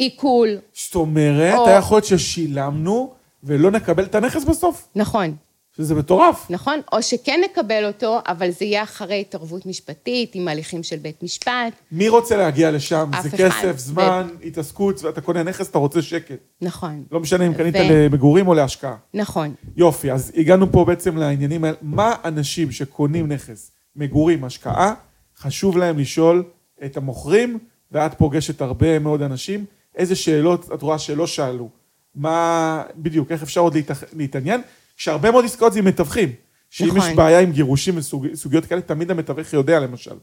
[0.00, 0.48] עיקול.
[0.72, 1.66] זאת אומרת, או...
[1.66, 3.12] היה יכול להיות ששילמנו
[3.44, 4.88] ולא נקבל את הנכס בסוף.
[4.94, 5.36] נכון.
[5.76, 6.46] שזה מטורף.
[6.50, 11.22] נכון, או שכן נקבל אותו, אבל זה יהיה אחרי התערבות משפטית, עם הליכים של בית
[11.22, 11.72] משפט.
[11.92, 13.10] מי רוצה להגיע לשם?
[13.22, 13.36] זה אחד.
[13.38, 14.44] כסף, זמן, ו...
[14.46, 16.38] התעסקות, ואתה קונה נכס, אתה רוצה שקט.
[16.62, 17.04] נכון.
[17.12, 17.78] לא משנה אם קנית ו...
[17.90, 18.96] למגורים או להשקעה.
[19.14, 19.54] נכון.
[19.76, 21.76] יופי, אז הגענו פה בעצם לעניינים האלה.
[21.82, 24.94] מה אנשים שקונים נכס, מגורים, השקעה,
[25.38, 26.44] חשוב להם לשאול
[26.84, 27.58] את המוכרים,
[27.92, 29.64] ואת פוגשת הרבה מאוד אנשים,
[30.00, 31.68] איזה שאלות את רואה שלא שאלו?
[32.14, 33.76] מה, בדיוק, איך אפשר עוד.
[34.16, 34.60] להתעניין?
[34.96, 36.32] שהרבה מאוד עסקאות זה עם מתווכים.
[36.70, 37.10] שאם נכון.
[37.10, 37.98] יש בעיה עם גירושים
[38.32, 40.14] וסוגיות כאלה, תמיד המתווך יודע למשל.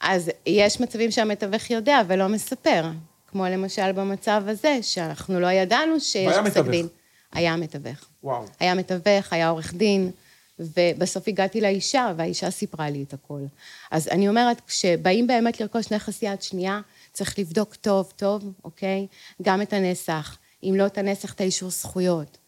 [0.00, 2.84] אז יש מצבים שהמתווך יודע ולא מספר.
[3.26, 6.88] כמו למשל במצב הזה, שאנחנו לא ידענו שיש פסק דין.
[7.32, 8.06] היה מתווך.
[8.22, 8.44] וואו.
[8.60, 10.10] היה מתווך, היה עורך דין,
[10.58, 13.40] ובסוף הגעתי לאישה, והאישה סיפרה לי את הכל.
[13.90, 16.80] אז אני אומרת, כשבאים באמת לרכוש נכס יד שנייה,
[17.12, 19.06] צריך לבדוק טוב טוב, אוקיי?
[19.42, 22.38] גם את הנסח, אם לא את הנסח, את האישור זכויות.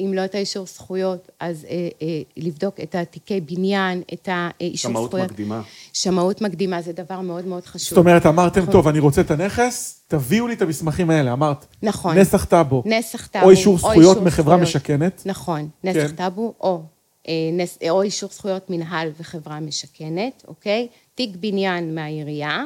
[0.00, 5.10] אם לא את האישור זכויות, אז אה, אה, לבדוק את התיקי בניין, את האישור זכויות.
[5.10, 5.62] שמאות מקדימה.
[5.92, 7.88] שמאות מקדימה זה דבר מאוד מאוד חשוב.
[7.88, 8.72] זאת אומרת, אמרתם, נכון.
[8.72, 11.66] טוב, אני רוצה את הנכס, תביאו לי את המסמכים האלה, אמרת.
[11.82, 12.18] נכון.
[12.18, 12.82] נסח טאבו.
[12.86, 13.46] נסח טאבו.
[13.46, 15.22] או אישור זכויות מחברה משכנת.
[15.26, 16.16] נכון, נסח כן.
[16.16, 16.82] טאבו, או,
[17.28, 20.88] אה, נס, או אישור זכויות מנהל וחברה משכנת, אוקיי?
[21.14, 22.64] תיק בניין מהעירייה,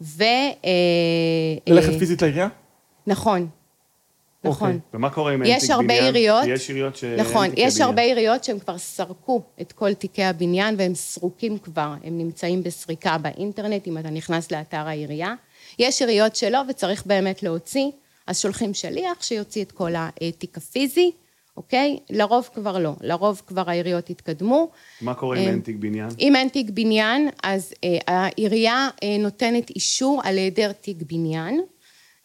[0.00, 0.22] ו...
[0.22, 0.70] אה,
[1.66, 2.48] ללכת אה, פיזית לעירייה?
[3.06, 3.48] נכון.
[4.44, 4.68] נכון.
[4.68, 4.80] אוקיי.
[4.94, 5.64] ומה קורה אם אין תיק בניין?
[5.64, 6.44] יש הרבה עיריות...
[6.46, 7.88] יש עיריות שאין נכון, יש בניין.
[7.88, 13.18] הרבה עיריות שהם כבר סרקו את כל תיקי הבניין, והם סרוקים כבר, הם נמצאים בסריקה
[13.18, 15.34] באינטרנט, אם אתה נכנס לאתר העירייה.
[15.78, 17.90] יש עיריות שלא, וצריך באמת להוציא,
[18.26, 21.10] אז שולחים שליח שיוציא את כל התיק הפיזי,
[21.56, 21.98] אוקיי?
[22.10, 24.70] לרוב כבר לא, לרוב כבר העיריות התקדמו.
[25.00, 26.08] מה קורה אם אין תיק בניין?
[26.20, 31.60] אם אין תיק בניין, אז אה, העירייה אה, נותנת אישור על היעדר תיק בניין.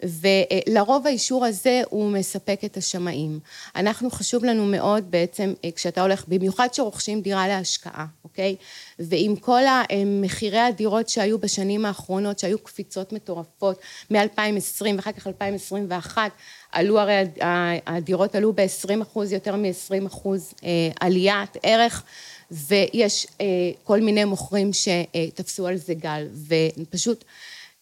[0.03, 3.39] ולרוב האישור הזה הוא מספק את השמאים.
[3.75, 8.55] אנחנו חשוב לנו מאוד בעצם כשאתה הולך, במיוחד שרוכשים דירה להשקעה, אוקיי?
[8.99, 9.61] ועם כל
[10.05, 13.79] מחירי הדירות שהיו בשנים האחרונות, שהיו קפיצות מטורפות
[14.11, 16.31] מ-2020 ואחר כך 2021,
[16.71, 17.23] עלו הרי,
[17.87, 20.69] הדירות עלו ב-20 אחוז, יותר מ-20 אחוז אה,
[20.99, 22.03] עליית ערך.
[22.51, 23.45] ויש אה,
[23.83, 27.23] כל מיני מוכרים שתפסו על זה גל, ופשוט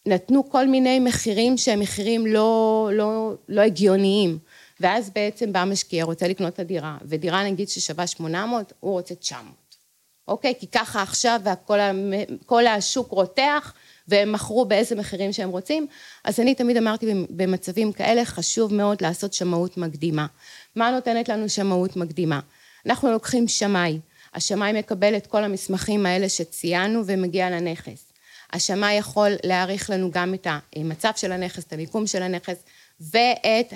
[0.08, 4.38] נתנו כל מיני מחירים שהם מחירים לא, לא, לא הגיוניים.
[4.80, 9.54] ואז בעצם בא משקיע, רוצה לקנות את הדירה, ודירה נגיד ששווה 800, הוא רוצה 900.
[10.28, 10.54] אוקיי?
[10.58, 13.74] כי ככה עכשיו וכל השוק רותח,
[14.08, 15.86] והם מכרו באיזה מחירים שהם רוצים.
[16.24, 20.26] אז אני תמיד אמרתי במצבים כאלה, חשוב מאוד לעשות שמאות מקדימה.
[20.76, 22.40] מה נותנת לנו שמאות מקדימה?
[22.86, 23.98] אנחנו לוקחים שמאי.
[24.34, 28.07] השמאי מקבל את כל המסמכים האלה שציינו ומגיע לנכס.
[28.52, 30.46] השמאי יכול להעריך לנו גם את
[30.76, 32.56] המצב של הנכס, את המיקום של הנכס
[33.00, 33.72] ואת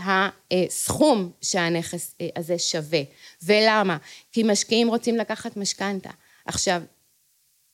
[0.51, 3.01] הסכום שהנכס הזה שווה.
[3.43, 3.97] ולמה?
[4.33, 6.11] כי משקיעים רוצים לקחת משכנתה.
[6.47, 6.83] עכשיו,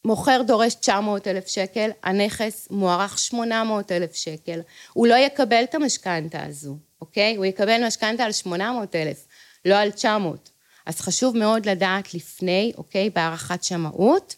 [0.04, 4.60] מוכר דורש 900 אלף שקל, הנכס מוערך 800 אלף שקל,
[4.92, 7.36] הוא לא יקבל את המשכנתה הזו, אוקיי?
[7.36, 9.26] הוא יקבל משכנתה על 800 אלף,
[9.64, 10.50] לא על 900.
[10.86, 13.10] אז חשוב מאוד לדעת לפני, אוקיי?
[13.10, 14.34] בהערכת שמאות.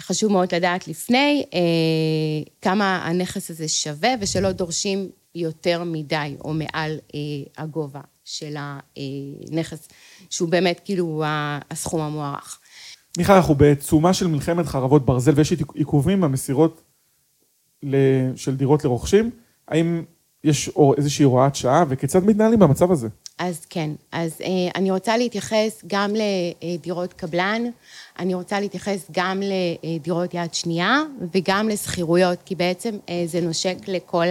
[0.00, 1.60] חשוב מאוד לדעת לפני אה,
[2.62, 7.20] כמה הנכס הזה שווה ושלא דורשים יותר מדי או מעל אה,
[7.62, 9.88] הגובה של הנכס,
[10.30, 11.22] שהוא באמת כאילו
[11.70, 12.58] הסכום המוערך.
[13.18, 16.82] מיכל, אנחנו בעצומה של מלחמת חרבות ברזל ויש עיכובים במסירות
[18.36, 19.30] של דירות לרוכשים.
[19.68, 20.02] האם
[20.44, 23.08] יש איזושהי הוראת שעה וכיצד מתנהלים במצב הזה?
[23.38, 26.14] אז כן, אז אה, אני רוצה להתייחס גם
[26.62, 27.62] לדירות קבלן,
[28.18, 34.26] אני רוצה להתייחס גם לדירות יד שנייה וגם לשכירויות, כי בעצם אה, זה נושק לכל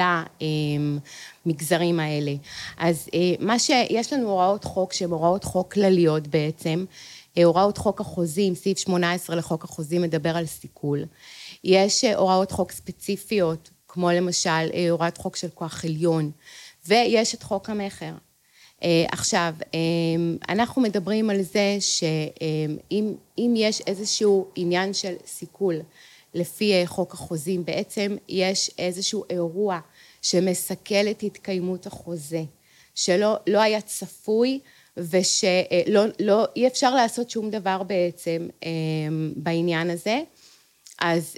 [1.46, 2.34] המגזרים האלה.
[2.78, 6.86] אז אה, מה שיש לנו הוראות חוק שהן הוראות חוק כלליות בעצם,
[7.38, 11.06] אה, הוראות חוק החוזים, סעיף 18 לחוק החוזים מדבר על סיכול.
[11.64, 16.32] יש אה, הוראות חוק ספציפיות, כמו למשל אה, הוראת חוק של כוח עליון,
[16.88, 18.14] ויש את חוק המכר.
[18.84, 19.80] אה, עכשיו, אה,
[20.50, 25.76] אנחנו מדברים על זה שאם יש איזשהו עניין של סיכול
[26.34, 29.80] לפי אה, חוק החוזים, בעצם יש איזשהו אירוע
[30.22, 32.44] שמסכל את התקיימות החוזה,
[32.96, 34.60] שלא לא היה צפוי
[34.98, 38.48] ושלא לא, אי אפשר לעשות שום דבר בעצם
[39.36, 40.22] בעניין הזה.
[41.02, 41.36] אז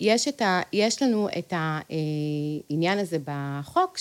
[0.00, 3.98] יש, ה, יש לנו את העניין הזה בחוק,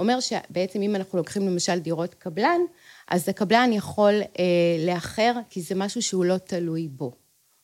[0.00, 2.60] אומר שבעצם אם אנחנו לוקחים למשל דירות קבלן,
[3.08, 4.44] אז הקבלן יכול אה,
[4.86, 7.12] לאחר, כי זה משהו שהוא לא תלוי בו,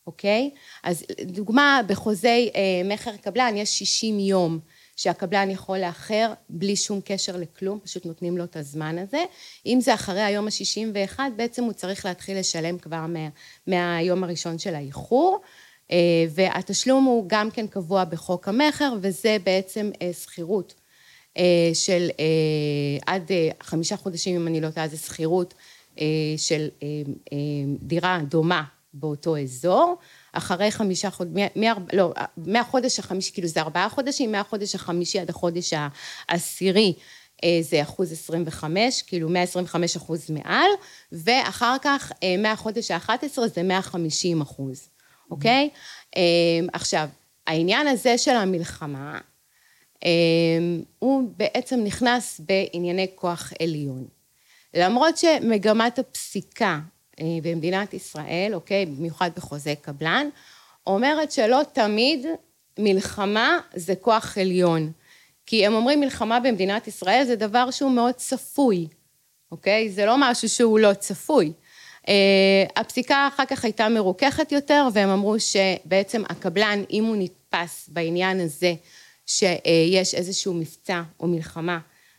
[0.06, 0.50] אוקיי?
[0.82, 4.58] אז דוגמה, בחוזי אה, מכר קבלן יש 60 יום
[4.96, 9.24] שהקבלן יכול לאחר בלי שום קשר לכלום, פשוט נותנים לו את הזמן הזה.
[9.66, 13.28] אם זה אחרי היום ה-61, בעצם הוא צריך להתחיל לשלם כבר מה,
[13.66, 15.40] מהיום הראשון של האיחור.
[15.90, 20.74] אה, והתשלום הוא גם כן קבוע בחוק המכר, וזה בעצם אה, שכירות.
[21.36, 22.24] אה, של אה,
[23.06, 25.54] עד אה, חמישה חודשים, אם אני לא טועה, זה שכירות
[26.36, 26.68] של
[27.80, 28.62] דירה דומה
[28.94, 29.96] באותו אזור.
[30.32, 31.46] אחרי חמישה חודשים,
[31.92, 35.72] לא, מהחודש החמישי, כאילו זה ארבעה חודשים, מהחודש החמישי עד החודש
[36.28, 36.92] העשירי
[37.60, 40.70] זה אחוז 25, כאילו 125 אחוז מעל,
[41.12, 44.88] ואחר כך מהחודש ה-11 זה 150 אחוז,
[45.30, 45.68] אוקיי?
[45.72, 46.18] Mm-hmm.
[46.72, 47.08] עכשיו,
[47.46, 49.18] העניין הזה של המלחמה,
[50.98, 54.04] הוא בעצם נכנס בענייני כוח עליון.
[54.74, 56.78] למרות שמגמת הפסיקה
[57.20, 60.28] אה, במדינת ישראל, אוקיי, במיוחד בחוזה קבלן,
[60.86, 62.26] אומרת שלא תמיד
[62.78, 64.92] מלחמה זה כוח עליון.
[65.46, 68.86] כי הם אומרים מלחמה במדינת ישראל זה דבר שהוא מאוד צפוי,
[69.52, 69.90] אוקיי?
[69.90, 71.52] זה לא משהו שהוא לא צפוי.
[72.02, 72.08] Uh,
[72.76, 78.74] הפסיקה אחר כך הייתה מרוככת יותר, והם אמרו שבעצם הקבלן, אם הוא נתפס בעניין הזה
[79.26, 81.78] שיש איזשהו מבצע או מלחמה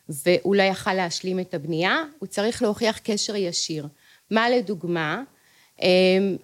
[0.10, 3.88] והוא לא יכל להשלים את הבנייה, הוא צריך להוכיח קשר ישיר.
[4.32, 5.24] מה לדוגמה,
[5.82, 6.36] אמ,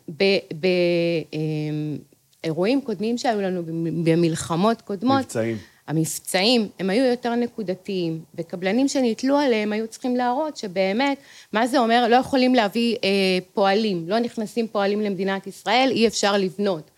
[2.43, 3.63] באירועים קודמים שהיו לנו,
[4.03, 5.57] במלחמות קודמות, מבצעים.
[5.87, 11.17] המבצעים הם היו יותר נקודתיים, וקבלנים שנתלו עליהם היו צריכים להראות שבאמת,
[11.53, 12.07] מה זה אומר?
[12.07, 13.09] לא יכולים להביא אה,
[13.53, 16.91] פועלים, לא נכנסים פועלים למדינת ישראל, אי אפשר לבנות.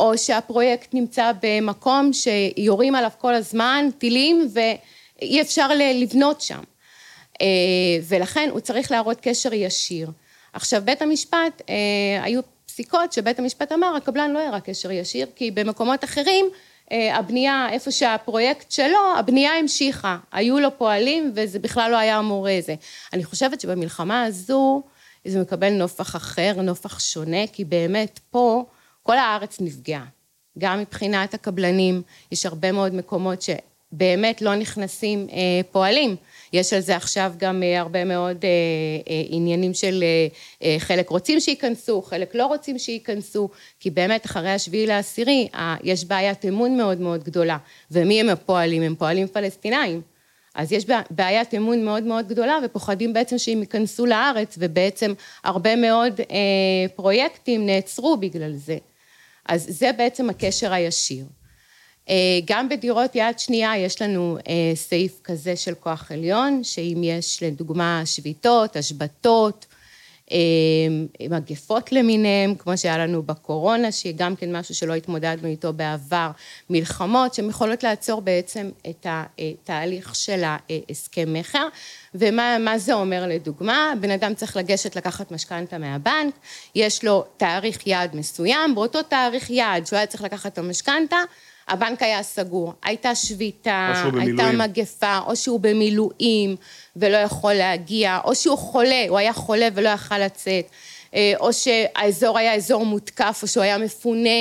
[0.00, 6.60] או שהפרויקט נמצא במקום שיורים עליו כל הזמן טילים ואי אפשר לבנות שם.
[7.40, 7.46] אה,
[8.08, 10.10] ולכן הוא צריך להראות קשר ישיר.
[10.52, 11.74] עכשיו בית המשפט, אה,
[12.22, 16.46] היו פסיקות שבית המשפט אמר, הקבלן לא הראה קשר ישיר, כי במקומות אחרים
[16.90, 22.74] הבנייה, איפה שהפרויקט שלו, הבנייה המשיכה, היו לו פועלים וזה בכלל לא היה אמור זה.
[23.12, 24.82] אני חושבת שבמלחמה הזו
[25.24, 28.64] זה מקבל נופח אחר, נופח שונה, כי באמת פה
[29.02, 30.04] כל הארץ נפגעה,
[30.58, 36.16] גם מבחינת הקבלנים, יש הרבה מאוד מקומות שבאמת לא נכנסים אה, פועלים,
[36.52, 40.04] יש על זה עכשיו גם אה, הרבה מאוד אה, עניינים של
[40.78, 43.48] חלק רוצים שייכנסו, חלק לא רוצים שייכנסו,
[43.80, 45.48] כי באמת אחרי השביעי לעשירי
[45.82, 47.58] יש בעיית אמון מאוד מאוד גדולה,
[47.90, 48.82] ומי הם הפועלים?
[48.82, 50.02] הם פועלים פלסטינאים.
[50.56, 56.20] אז יש בעיית אמון מאוד מאוד גדולה ופוחדים בעצם שהם ייכנסו לארץ ובעצם הרבה מאוד
[56.20, 58.78] אה, פרויקטים נעצרו בגלל זה.
[59.48, 61.24] אז זה בעצם הקשר הישיר.
[62.08, 67.42] אה, גם בדירות יד שנייה יש לנו אה, סעיף כזה של כוח עליון, שאם יש
[67.42, 69.66] לדוגמה שביתות, השבתות,
[70.32, 70.38] אה,
[71.30, 76.30] מגפות למיניהם, כמו שהיה לנו בקורונה, שהיא גם כן משהו שלא התמודדנו איתו בעבר,
[76.70, 81.68] מלחמות שהן יכולות לעצור בעצם את התהליך של ההסכם מכר.
[82.14, 83.92] ומה זה אומר לדוגמה?
[84.00, 86.34] בן אדם צריך לגשת לקחת משכנתה מהבנק,
[86.74, 91.16] יש לו תאריך יעד מסוים, באותו תאריך יעד שהוא היה צריך לקחת את המשכנתה,
[91.68, 96.56] הבנק היה סגור, הייתה שביתה, הייתה מגפה, או שהוא במילואים
[96.96, 100.66] ולא יכול להגיע, או שהוא חולה, הוא היה חולה ולא יכל לצאת,
[101.14, 104.40] אה, או שהאזור היה אזור מותקף, או שהוא היה מפונה,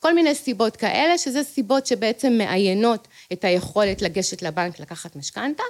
[0.00, 5.62] כל מיני סיבות כאלה, שזה סיבות שבעצם מאיינות את היכולת לגשת לבנק לקחת משכנתה,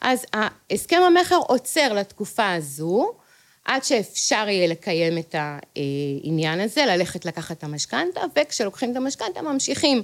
[0.00, 0.26] אז
[0.70, 3.12] הסכם המכר עוצר לתקופה הזו,
[3.64, 10.02] עד שאפשר יהיה לקיים את העניין הזה, ללכת לקחת את המשכנתה, וכשלוקחים את המשכנתה ממשיכים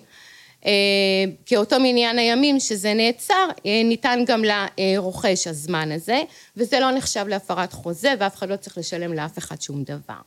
[1.46, 4.42] כאותו מניין הימים שזה נעצר, אה, ניתן גם
[4.78, 6.22] לרוכש הזמן הזה,
[6.56, 10.20] וזה לא נחשב להפרת חוזה, ואף אחד לא צריך לשלם לאף אחד שום דבר.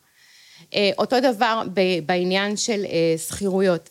[0.73, 1.63] אה, אותו דבר
[2.05, 2.85] בעניין של
[3.17, 3.89] שכירויות.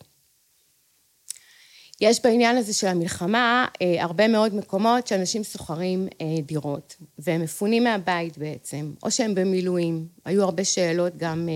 [2.01, 3.67] יש בעניין הזה של המלחמה
[3.99, 6.09] הרבה מאוד מקומות שאנשים שוכרים
[6.43, 10.07] דירות, והם מפונים מהבית בעצם, או שהם במילואים.
[10.25, 11.49] היו הרבה שאלות גם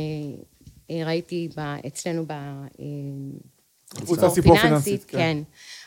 [0.91, 1.49] ראיתי
[1.87, 2.25] אצלנו
[4.01, 5.19] קבוצה סיפור פיננסית, כן.
[5.19, 5.39] כן.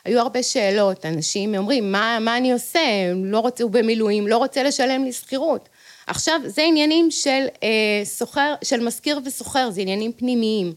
[0.06, 2.80] היו הרבה שאלות, אנשים אומרים, מה, מה אני עושה?
[3.16, 5.70] לא רוצה, הוא במילואים, לא רוצה לשלם לי שכירות.
[6.08, 10.74] עכשיו, זה עניינים של אה, סוחר, של משכיר וסוחר, זה עניינים פנימיים.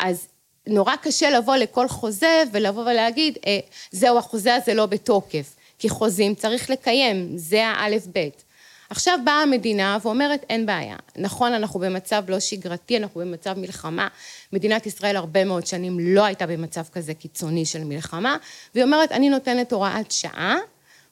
[0.00, 0.28] אז
[0.66, 3.58] נורא קשה לבוא לכל חוזה ולבוא ולהגיד, אה,
[3.90, 5.54] זהו, החוזה הזה לא בתוקף.
[5.78, 8.41] כי חוזים צריך לקיים, זה האלף בית.
[8.92, 10.96] עכשיו באה המדינה ואומרת, אין בעיה.
[11.16, 14.08] נכון, אנחנו במצב לא שגרתי, אנחנו במצב מלחמה.
[14.52, 18.36] מדינת ישראל הרבה מאוד שנים לא הייתה במצב כזה קיצוני של מלחמה,
[18.74, 20.56] והיא אומרת, אני נותנת הוראת שעה,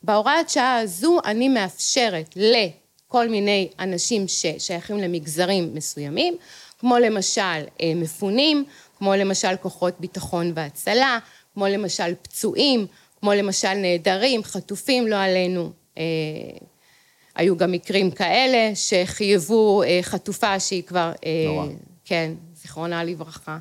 [0.03, 6.37] בהוראת שעה הזו אני מאפשרת לכל מיני אנשים ששייכים למגזרים מסוימים,
[6.79, 7.41] כמו למשל
[7.81, 8.65] אה, מפונים,
[8.99, 11.19] כמו למשל כוחות ביטחון והצלה,
[11.55, 12.87] כמו למשל פצועים,
[13.21, 15.71] כמו למשל נעדרים, חטופים, לא עלינו.
[17.41, 21.13] אה, היו גם מקרים כאלה שחייבו אה, חטופה שהיא כבר...
[21.47, 21.67] נורא.
[22.05, 23.59] כן, זיכרונה לברכה.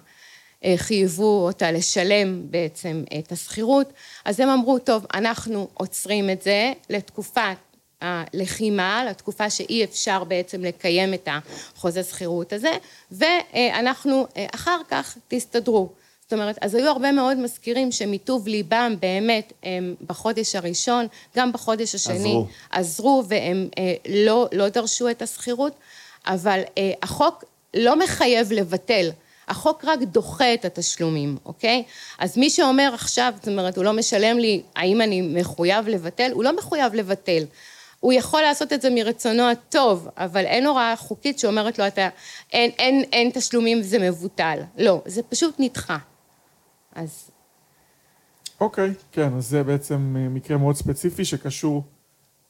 [0.65, 3.93] אה, חייבו אותה לשלם בעצם את השכירות,
[4.25, 7.57] אז הם אמרו, טוב, אנחנו עוצרים את זה לתקופת
[8.01, 12.71] הלחימה, לתקופה שאי אפשר בעצם לקיים את החוזה שכירות הזה,
[13.11, 15.89] ואנחנו אה, אחר כך תסתדרו.
[16.29, 21.07] זאת אומרת, אז היו הרבה מאוד מזכירים שמטוב ליבם באמת הם בחודש הראשון,
[21.37, 25.73] גם בחודש השני, עזרו, עזרו והם אה, לא, לא דרשו את השכירות,
[26.25, 26.61] אבל
[27.03, 29.09] החוק לא מחייב לבטל,
[29.47, 31.83] החוק רק דוחה את התשלומים, אוקיי?
[32.19, 36.31] אז מי שאומר עכשיו, זאת אומרת, הוא לא משלם לי, האם אני מחויב לבטל?
[36.33, 37.43] הוא לא מחויב לבטל.
[37.99, 42.09] הוא יכול לעשות את זה מרצונו הטוב, אבל אין הוראה חוקית שאומרת לו, אתה,
[42.53, 44.59] אין, אין, אין תשלומים וזה מבוטל.
[44.77, 45.97] לא, זה פשוט נדחה.
[46.95, 47.31] אז...
[48.61, 51.83] אוקיי, כן, אז זה בעצם אה, מקרה מאוד ספציפי שקשור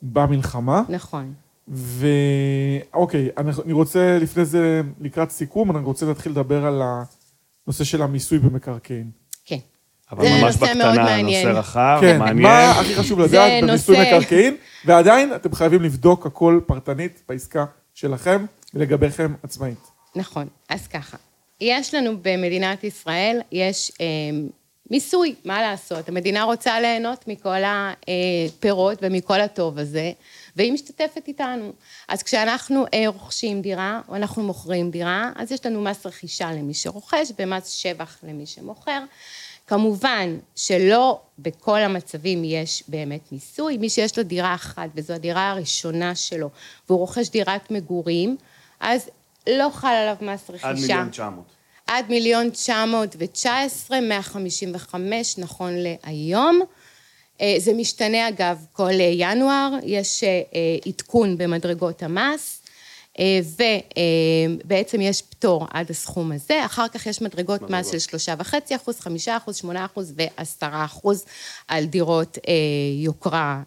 [0.02, 0.82] במלחמה.
[0.90, 1.34] נכון.
[1.68, 8.40] ואוקיי, אני רוצה לפני זה, לקראת סיכום, אני רוצה להתחיל לדבר על הנושא של המיסוי
[8.40, 9.12] במקרקעין.
[9.46, 9.58] כן.
[10.12, 12.38] אבל ממש בקטנה, נושא רחב, כן, מעניין.
[12.38, 18.46] כן, מה הכי חשוב לדעת במיסוי מקרקעין, ועדיין אתם חייבים לבדוק הכל פרטנית בעסקה שלכם
[18.74, 19.88] ולגביכם עצמאית.
[20.16, 21.18] נכון, אז ככה.
[21.62, 24.06] יש לנו במדינת ישראל, יש אה,
[24.92, 26.10] מיסוי, מה לעשות?
[26.10, 30.12] המדינה רוצה ליהנות מכל הפירות ומכל הטוב הזה.
[30.56, 31.72] והיא משתתפת איתנו.
[32.08, 36.74] אז כשאנחנו אה, רוכשים דירה, או אנחנו מוכרים דירה, אז יש לנו מס רכישה למי
[36.74, 39.04] שרוכש ומס שבח למי שמוכר.
[39.68, 46.16] כמובן שלא בכל המצבים יש באמת מיסוי, מי שיש לו דירה אחת וזו הדירה הראשונה
[46.16, 46.50] שלו
[46.88, 48.38] והוא רוכש דירת מגורים,
[48.80, 49.10] אז
[49.58, 50.70] לא חל עליו מס רכישה.
[50.70, 51.52] עד מיליון תשע מאות.
[51.88, 56.62] עד מיליון תשע מאות ותשע עשרה, מאה חמישים וחמש נכון להיום.
[57.42, 60.42] אה, זה משתנה אגב כל אה, ינואר, יש אה,
[60.86, 62.56] עדכון במדרגות המס
[64.64, 67.80] ובעצם יש פטור עד הסכום הזה, אחר כך יש מדרגות מדרגות.
[67.80, 71.26] מס של שלושה וחצי אחוז, חמישה אחוז, שמונה אחוז ועשרה אחוז
[71.68, 72.38] על דירות
[73.04, 73.62] יוקרה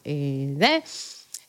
[0.59, 0.79] זה,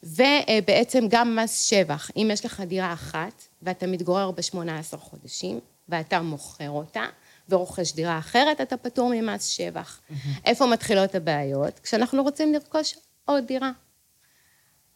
[0.04, 6.22] ובעצם גם מס שבח, אם יש לך דירה אחת ואתה מתגורר בשמונה עשר חודשים ואתה
[6.22, 7.04] מוכר אותה,
[7.49, 9.99] ורוכש דירה אחרת, אתה פטור ממס שבח.
[9.99, 10.14] Mm-hmm.
[10.45, 11.80] איפה מתחילות הבעיות?
[11.80, 12.95] כשאנחנו רוצים לרכוש
[13.26, 13.72] עוד דירה.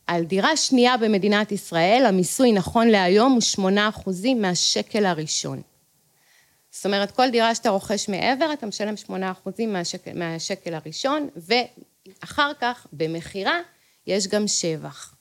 [0.07, 5.61] על דירה שנייה במדינת ישראל, המיסוי נכון להיום הוא שמונה אחוזים מהשקל הראשון.
[6.71, 12.51] זאת אומרת, כל דירה שאתה רוכש מעבר, אתה משלם שמונה אחוזים מהשקל, מהשקל הראשון, ואחר
[12.59, 13.59] כך, במכירה,
[14.07, 15.17] יש גם שבח.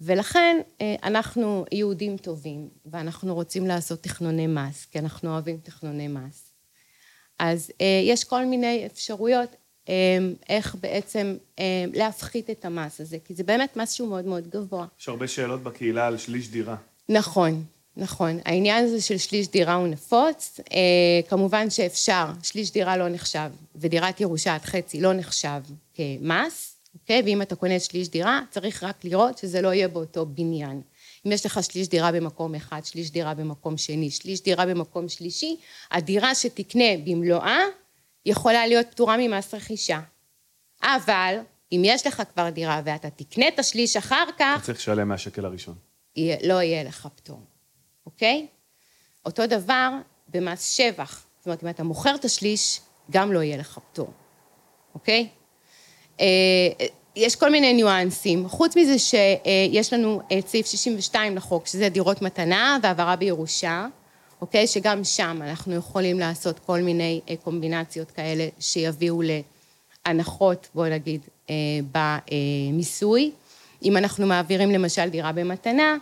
[0.00, 6.52] ולכן אה, אנחנו יהודים טובים, ואנחנו רוצים לעשות תכנוני מס, כי אנחנו אוהבים תכנוני מס.
[7.38, 9.56] אז אה, יש כל מיני אפשרויות
[9.88, 11.36] אה, איך בעצם
[11.94, 14.86] להפחית את המס הזה, כי זה באמת מס שהוא מאוד מאוד גבוה.
[15.00, 16.76] יש הרבה שאלות בקהילה על שליש דירה.
[17.08, 17.64] נכון,
[17.96, 18.38] נכון.
[18.44, 20.60] העניין הזה של שליש דירה הוא נפוץ.
[21.28, 25.60] כמובן שאפשר, שליש דירה לא נחשב, ודירת ירושה עד חצי לא נחשב
[25.94, 26.75] כמס.
[27.00, 27.22] אוקיי?
[27.24, 30.82] ואם אתה קונה שליש דירה, צריך רק לראות שזה לא יהיה באותו בניין.
[31.26, 35.56] אם יש לך שליש דירה במקום אחד, שליש דירה במקום שני, שליש דירה במקום שלישי,
[35.90, 37.60] הדירה שתקנה במלואה
[38.26, 40.00] יכולה להיות פטורה ממס רכישה.
[40.82, 41.36] אבל
[41.72, 44.56] אם יש לך כבר דירה ואתה תקנה את השליש אחר כך...
[44.56, 45.74] אתה צריך לשלם מהשקל הראשון.
[46.16, 47.40] יהיה, לא יהיה לך פטור,
[48.06, 48.46] אוקיי?
[49.26, 49.90] אותו דבר
[50.28, 51.26] במס שבח.
[51.38, 52.80] זאת אומרת, אם אתה מוכר את השליש,
[53.10, 54.10] גם לא יהיה לך פטור.
[54.94, 55.28] אוקיי?
[56.20, 56.86] אה,
[57.16, 58.48] יש כל מיני ניואנסים.
[58.48, 63.86] חוץ מזה שיש לנו את סעיף 62 לחוק, שזה דירות מתנה והעברה בירושה,
[64.40, 64.66] אוקיי?
[64.66, 69.20] שגם שם אנחנו יכולים לעשות כל מיני אה, קומבינציות כאלה שיביאו
[70.06, 71.54] להנחות, בואי נגיד, אה,
[72.72, 73.30] במיסוי.
[73.82, 75.96] אם אנחנו מעבירים למשל דירה במתנה,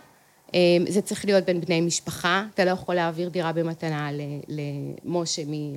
[0.55, 4.09] אה, זה צריך להיות בין בני משפחה, אתה לא יכול להעביר דירה במתנה
[4.47, 5.73] למשה מ...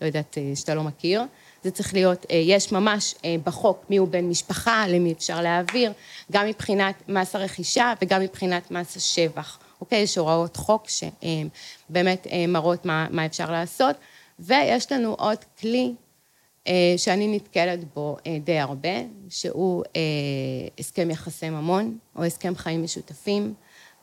[0.00, 1.22] לא יודעת, שאתה לא מכיר.
[1.64, 5.92] זה צריך להיות, יש ממש בחוק מי הוא בן משפחה, למי אפשר להעביר,
[6.32, 9.58] גם מבחינת מס הרכישה וגם מבחינת מס השבח.
[9.80, 9.98] אוקיי?
[9.98, 13.96] יש הוראות חוק שבאמת מראות מה, מה אפשר לעשות,
[14.38, 15.94] ויש לנו עוד כלי
[16.66, 18.88] אה, שאני נתקלת בו אה, די הרבה,
[19.28, 20.00] שהוא אה,
[20.78, 23.54] הסכם יחסי ממון, או הסכם חיים משותפים,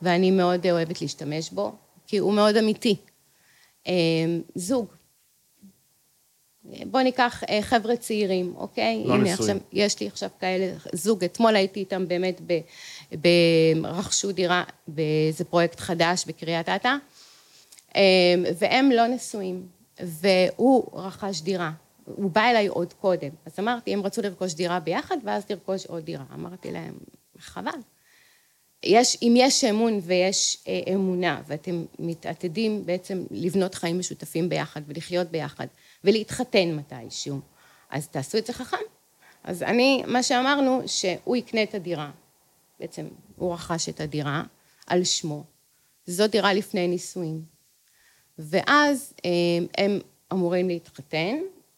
[0.02, 1.72] ואני מאוד אוהבת להשתמש בו,
[2.06, 2.96] כי הוא מאוד אמיתי.
[4.54, 4.86] זוג.
[6.64, 9.02] בואו ניקח חבר'ה צעירים, אוקיי?
[9.06, 9.32] לא נשואים.
[9.32, 12.40] עכשיו, יש לי עכשיו כאלה, זוג, אתמול הייתי איתם באמת
[13.84, 16.94] רכשו דירה באיזה פרויקט חדש בקריית אתא,
[17.94, 18.00] אמ,
[18.58, 19.66] והם לא נשואים,
[20.00, 21.70] והוא רכש דירה.
[22.04, 23.28] הוא בא אליי עוד קודם.
[23.46, 26.24] אז אמרתי, הם רצו לרכוש דירה ביחד, ואז לרכוש עוד דירה.
[26.34, 26.94] אמרתי להם,
[27.38, 27.70] חבל.
[28.84, 35.28] יש, אם יש אמון ויש אה, אמונה, ואתם מתעתדים בעצם לבנות חיים משותפים ביחד, ולחיות
[35.28, 35.66] ביחד,
[36.04, 37.40] ולהתחתן מתישהו,
[37.90, 38.76] אז תעשו את זה חכם.
[39.44, 42.10] אז אני, מה שאמרנו, שהוא יקנה את הדירה,
[42.80, 44.42] בעצם הוא רכש את הדירה
[44.86, 45.44] על שמו.
[46.06, 47.42] זו דירה לפני נישואים.
[48.38, 49.30] ואז אה,
[49.78, 49.98] הם
[50.32, 51.36] אמורים להתחתן,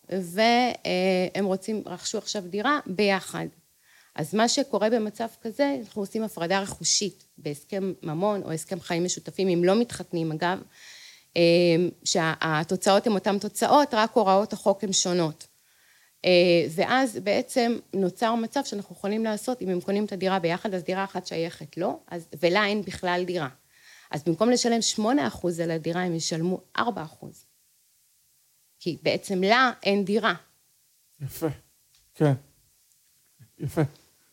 [0.09, 3.47] והם רוצים, רכשו עכשיו דירה ביחד.
[4.15, 9.49] אז מה שקורה במצב כזה, אנחנו עושים הפרדה רכושית בהסכם ממון או הסכם חיים משותפים,
[9.49, 10.63] אם לא מתחתנים אגב,
[12.05, 15.47] שהתוצאות הן אותן תוצאות, רק הוראות החוק הן שונות.
[16.25, 20.83] אה, ואז בעצם נוצר מצב שאנחנו יכולים לעשות, אם הם קונים את הדירה ביחד, אז
[20.83, 23.49] דירה אחת שייכת לו, אז, ולה אין בכלל דירה.
[24.11, 25.03] אז במקום לשלם 8%
[25.63, 26.83] על הדירה, הם ישלמו 4%.
[28.79, 30.35] כי בעצם לה אין דירה.
[31.21, 31.47] יפה,
[32.15, 32.33] כן.
[33.59, 33.83] יפה.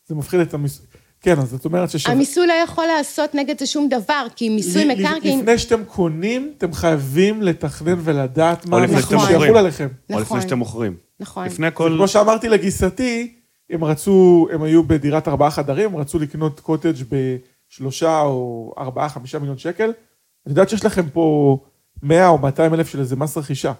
[0.06, 0.86] זה מפחיד את המיסוי.
[1.22, 2.14] כן, אז את אומרת ששווה...
[2.14, 5.38] המיסוי לא יכול לעשות נגד זה שום דבר, כי מיסוי מקרקעין...
[5.38, 9.00] לפני שאתם קונים, אתם חייבים לתכנן ולדעת מה...
[9.00, 9.56] שאתם מוכרים.
[9.56, 9.88] עליכם.
[10.08, 10.16] נכון.
[10.16, 10.96] או לפני שאתם מוכרים.
[11.20, 11.46] נכון.
[11.46, 11.92] לפני כל...
[11.96, 13.34] כמו שאמרתי לגיסתי,
[13.70, 19.38] הם רצו, הם היו בדירת ארבעה חדרים, הם רצו לקנות קוטג' בשלושה או ארבעה, חמישה
[19.38, 19.90] מיליון שקל.
[19.90, 21.58] את יודעת שיש לכם פה
[22.02, 23.72] 100 או 200 אלף של איזה מס רכישה.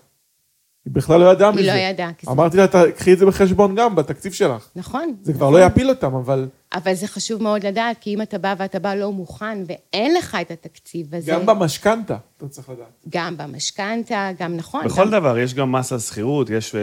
[0.85, 1.61] היא בכלל לא ידעה מזה.
[1.61, 2.11] היא לא ידעה.
[2.29, 2.67] אמרתי לה,
[2.97, 4.69] קחי את זה בחשבון גם, בתקציב שלך.
[4.77, 5.15] נכון.
[5.23, 6.49] זה כבר לא יפיל אותם, אבל...
[6.75, 10.37] אבל זה חשוב מאוד לדעת, כי אם אתה בא ואתה בא לא מוכן ואין לך
[10.41, 11.33] את התקציב הזה...
[11.33, 12.87] גם במשכנתה, אתה צריך לדעת.
[13.09, 14.85] גם במשכנתה, גם נכון.
[14.85, 15.11] בכל גם...
[15.11, 16.75] דבר, יש גם מס על שכירות, יש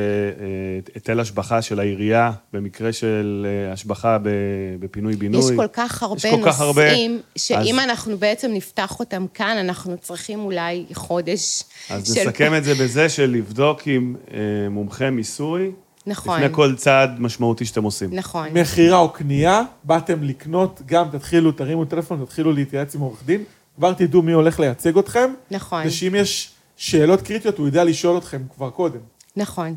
[0.96, 4.18] היטל uh, uh, השבחה של העירייה, במקרה של uh, השבחה
[4.80, 5.40] בפינוי-בינוי.
[5.40, 6.82] יש כל כך הרבה נושאים, כך הרבה,
[7.36, 7.86] שאם אז...
[7.90, 12.30] אנחנו בעצם נפתח אותם כאן, אנחנו צריכים אולי חודש אז של...
[12.30, 14.16] נסכם את זה בזה של לבדוק עם
[14.70, 15.72] מומחה מיסוי,
[16.10, 16.41] נכון.
[16.41, 18.10] לפני כל צעד משמעותי שאתם עושים.
[18.14, 18.47] נכון.
[18.53, 23.43] מכירה או קנייה, באתם לקנות, גם תתחילו, תרימו טלפון, תתחילו להתייעץ עם עורך דין,
[23.76, 25.34] כבר תדעו מי הולך לייצג אתכם.
[25.51, 25.84] נכון.
[25.86, 28.99] ושאם יש שאלות קריטיות, הוא יודע לשאול אתכם כבר קודם.
[29.36, 29.76] נכון.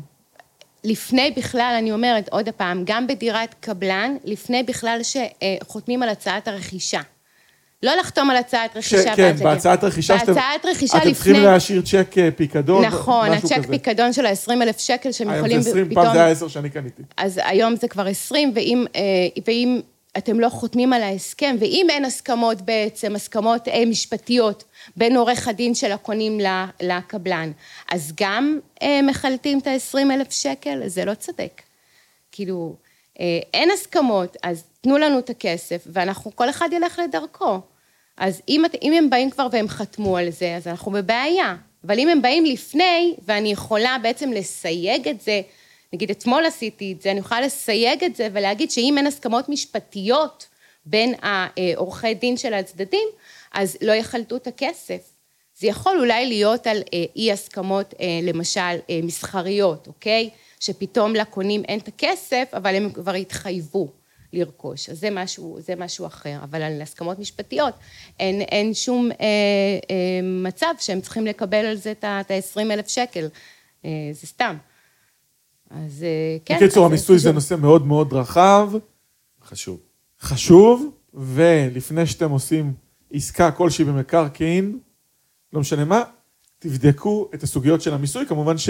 [0.83, 7.01] לפני בכלל, אני אומרת עוד פעם, גם בדירת קבלן, לפני בכלל שחותמים על הצעת הרכישה.
[7.83, 9.15] לא לחתום על הצעת רכישה.
[9.15, 10.33] כן, בהצעת רכישה שאתם...
[10.33, 11.11] בהצעת רכישה לפני...
[11.11, 15.51] אתם צריכים להשאיר צ'ק אה, פיקדון, נכון, הצ'ק פיקדון של ה-20 אלף שקל שהם יכולים
[15.51, 16.05] היום זה 20, פתאום...
[16.05, 17.03] פעם זה היה 10 שאני קניתי.
[17.17, 19.01] אז היום זה כבר 20, ואם, אה,
[19.47, 19.81] ואם
[20.17, 24.63] אתם לא חותמים על ההסכם, ואם אין הסכמות בעצם, הסכמות אה, משפטיות
[24.97, 26.39] בין עורך הדין של הקונים
[26.81, 27.51] לקבלן,
[27.91, 28.59] אז גם
[29.03, 30.81] מחלטים את ה-20 אלף שקל?
[30.87, 31.61] זה לא צודק.
[32.31, 32.75] כאילו,
[33.53, 37.61] אין הסכמות, אז תנו לנו את הכסף, ואנחנו, כל אחד ילך לדרכו.
[38.17, 41.55] אז אם, אם הם באים כבר והם חתמו על זה, אז אנחנו בבעיה.
[41.83, 45.41] אבל אם הם באים לפני, ואני יכולה בעצם לסייג את זה,
[45.93, 50.47] נגיד אתמול עשיתי את זה, אני יכולה לסייג את זה ולהגיד שאם אין הסכמות משפטיות
[50.85, 53.07] בין העורכי דין של הצדדים,
[53.53, 55.13] אז לא יחלטו את הכסף.
[55.57, 60.29] זה יכול אולי להיות על אה, אי הסכמות, אה, למשל, אה, מסחריות, אוקיי?
[60.59, 63.87] שפתאום לקונים אין את הכסף, אבל הם כבר התחייבו.
[64.33, 64.89] לרכוש.
[64.89, 67.73] אז זה משהו, זה משהו אחר, אבל על הסכמות משפטיות
[68.19, 69.17] אין, אין שום אה,
[69.91, 73.27] אה, מצב שהם צריכים לקבל על זה את ה-20 אלף שקל,
[73.85, 74.55] אה, זה סתם.
[75.69, 76.55] אז אה, כן.
[76.55, 78.71] בקיצור, המיסוי זה נושא מאוד מאוד רחב.
[79.43, 79.79] חשוב.
[80.21, 82.73] חשוב, ולפני שאתם עושים
[83.13, 84.79] עסקה כלשהי במקרקעין,
[85.53, 86.03] לא משנה מה,
[86.59, 88.25] תבדקו את הסוגיות של המיסוי.
[88.25, 88.69] כמובן ש...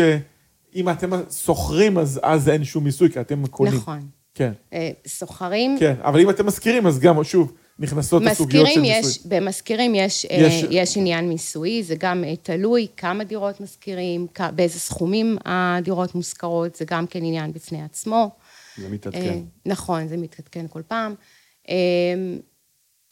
[0.76, 3.74] אם אתם שוכרים, אז, אז אין שום מיסוי, כי אתם קונים.
[3.74, 4.08] נכון.
[4.36, 5.96] כן, אה, סוחרים, כן.
[6.02, 9.24] אבל אם אתם משכירים, אז גם, שוב, נכנסות הסוגיות של מיסוי.
[9.26, 14.42] במזכירים יש, אה, יש- יש עניין מיסויי, זה גם אה, תלוי כמה דירות משכירים, כ-
[14.56, 18.30] באיזה סכומים הדירות מושכרות, זה גם כן עניין בפני עצמו.
[18.78, 19.40] זה מתעדכן.
[19.66, 21.16] נכון, זה מתעדכן כל פעם.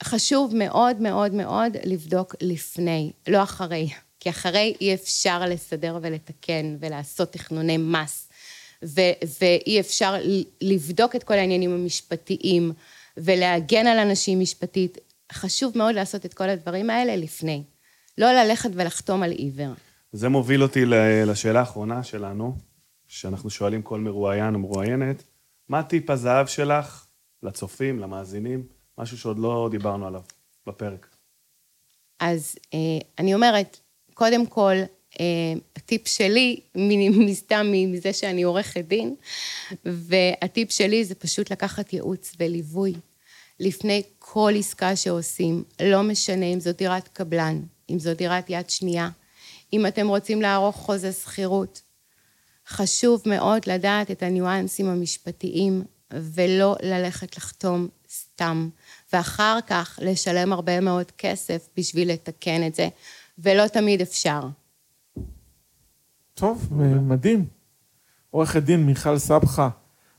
[0.03, 7.31] חשוב מאוד מאוד מאוד לבדוק לפני, לא אחרי, כי אחרי אי אפשר לסדר ולתקן ולעשות
[7.33, 8.29] תכנוני מס,
[8.85, 10.15] ו- ואי אפשר
[10.61, 12.71] לבדוק את כל העניינים המשפטיים
[13.17, 14.97] ולהגן על אנשים משפטית.
[15.33, 17.63] חשוב מאוד לעשות את כל הדברים האלה לפני.
[18.17, 19.73] לא ללכת ולחתום על עיוור.
[20.11, 20.85] זה מוביל אותי
[21.25, 22.55] לשאלה האחרונה שלנו,
[23.07, 25.23] שאנחנו שואלים כל מרואיין או מרואיינת,
[25.69, 27.05] מה טיפ הזהב שלך
[27.43, 28.63] לצופים, למאזינים,
[28.97, 30.21] משהו שעוד לא דיברנו עליו
[30.67, 31.07] בפרק?
[32.19, 32.79] אז אה,
[33.19, 33.79] אני אומרת,
[34.13, 34.73] קודם כל,
[35.75, 36.59] הטיפ שלי,
[37.11, 39.15] מסתם מזה שאני עורכת דין,
[39.85, 42.93] והטיפ שלי זה פשוט לקחת ייעוץ וליווי
[43.59, 49.09] לפני כל עסקה שעושים, לא משנה אם זו דירת קבלן, אם זו דירת יד שנייה,
[49.73, 51.81] אם אתם רוצים לערוך חוזה שכירות.
[52.67, 55.83] חשוב מאוד לדעת את הניואנסים המשפטיים
[56.13, 58.69] ולא ללכת לחתום סתם,
[59.13, 62.87] ואחר כך לשלם הרבה מאוד כסף בשביל לתקן את זה,
[63.39, 64.41] ולא תמיד אפשר.
[66.41, 66.67] טוב,
[67.07, 67.45] מדהים.
[68.29, 69.69] עורכת דין מיכל סבחה.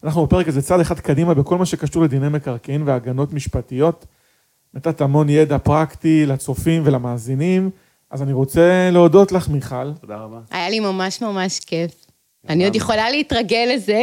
[0.05, 4.07] אנחנו בפרק הזה צעד אחד קדימה בכל מה שקשור לדיני מקרקעין והגנות משפטיות.
[4.75, 7.70] נתת המון ידע פרקטי לצופים ולמאזינים,
[8.11, 9.93] אז אני רוצה להודות לך, מיכל.
[9.93, 10.41] תודה רבה.
[10.51, 12.07] היה לי ממש ממש כיף.
[12.49, 14.03] אני עוד יכולה להתרגל לזה.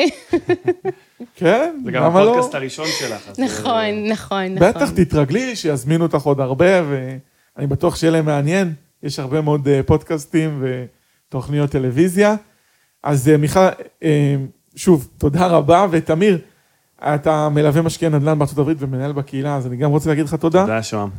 [1.35, 2.29] כן, זה גם למה לא?
[2.29, 3.29] הפודקאסט הראשון שלך.
[3.29, 4.55] נכון, נכון, נכון.
[4.59, 8.73] בטח, תתרגלי, שיזמינו אותך עוד הרבה, ואני בטוח שיהיה להם מעניין.
[9.03, 10.63] יש הרבה מאוד אה, פודקאסטים
[11.29, 12.35] ותוכניות טלוויזיה.
[13.03, 13.59] אז אה, מיכל,
[14.03, 14.35] אה,
[14.75, 16.39] שוב, תודה רבה, ותמיר,
[16.97, 20.61] אתה מלווה משקיע נדל"ן בארצות הברית ומנהל בקהילה, אז אני גם רוצה להגיד לך תודה.
[20.61, 21.09] תודה, שוהם.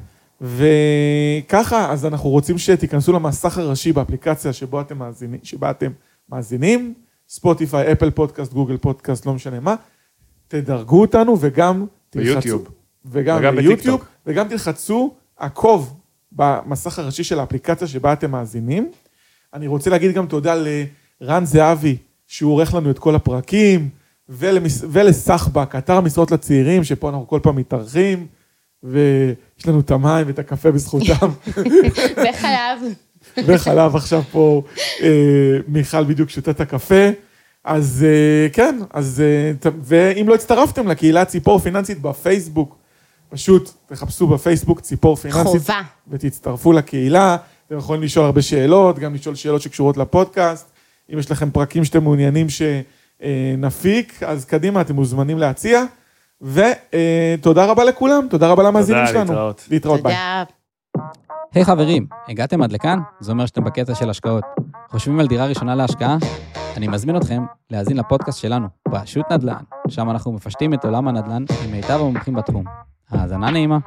[0.40, 5.90] וככה, אז אנחנו רוצים שתיכנסו למסך הראשי באפליקציה שבו אתם מאזינים, שבה אתם
[6.28, 6.94] מאזינים,
[7.28, 9.74] ספוטיפיי, אפל פודקאסט, גוגל פודקאסט, לא משנה מה,
[10.48, 12.32] תדרגו אותנו וגם תלחצו.
[12.32, 12.68] ביוטיוב.
[13.06, 14.04] וגם, וגם ביוטיוב.
[14.26, 16.00] וגם תלחצו עקוב
[16.32, 18.90] במסך הראשי של האפליקציה שבה אתם מאזינים.
[19.54, 20.54] אני רוצה להגיד גם תודה
[21.20, 21.96] לרן זהבי,
[22.26, 23.88] שהוא עורך לנו את כל הפרקים,
[24.28, 24.84] ולמס...
[24.90, 28.26] ולסחבק, אתר המשרות לצעירים, שפה אנחנו כל פעם מתארחים,
[28.82, 31.28] ויש לנו את המים ואת הקפה בזכותם.
[32.28, 32.78] וחלב.
[33.46, 34.62] וחלב עכשיו פה,
[35.02, 35.08] אה,
[35.68, 37.10] מיכל בדיוק שותה את הקפה.
[37.64, 39.20] אז אה, כן, אז...
[39.20, 42.76] אה, ת- ואם לא הצטרפתם לקהילה ציפור פיננסית בפייסבוק,
[43.28, 45.44] פשוט תחפשו בפייסבוק ציפור פיננסית.
[45.46, 45.80] חובה.
[46.10, 47.36] ותצטרפו לקהילה.
[47.70, 50.70] אתם יכולים לשאול הרבה שאלות, גם לשאול שאלות שקשורות לפודקאסט.
[51.12, 52.46] אם יש לכם פרקים שאתם מעוניינים
[53.20, 55.82] שנפיק, אז קדימה, אתם מוזמנים להציע.
[56.40, 59.32] ותודה רבה לכולם, תודה רבה למאזינים תודה, שלנו.
[59.32, 59.66] להתראות.
[59.70, 60.14] להתראות, ביי.
[60.14, 60.44] תודה.
[61.54, 62.98] היי חברים, הגעתם עד לכאן?
[63.20, 64.44] זה אומר שאתם בקטע של השקעות.
[64.90, 66.16] חושבים על דירה ראשונה להשקעה?
[66.76, 71.72] אני מזמין אתכם להאזין לפודקאסט שלנו, פשוט נדל"ן, שם אנחנו מפשטים את עולם הנדל"ן עם
[71.72, 72.64] מיטב המומחים בתחום.
[73.10, 73.78] האזנה נעימה.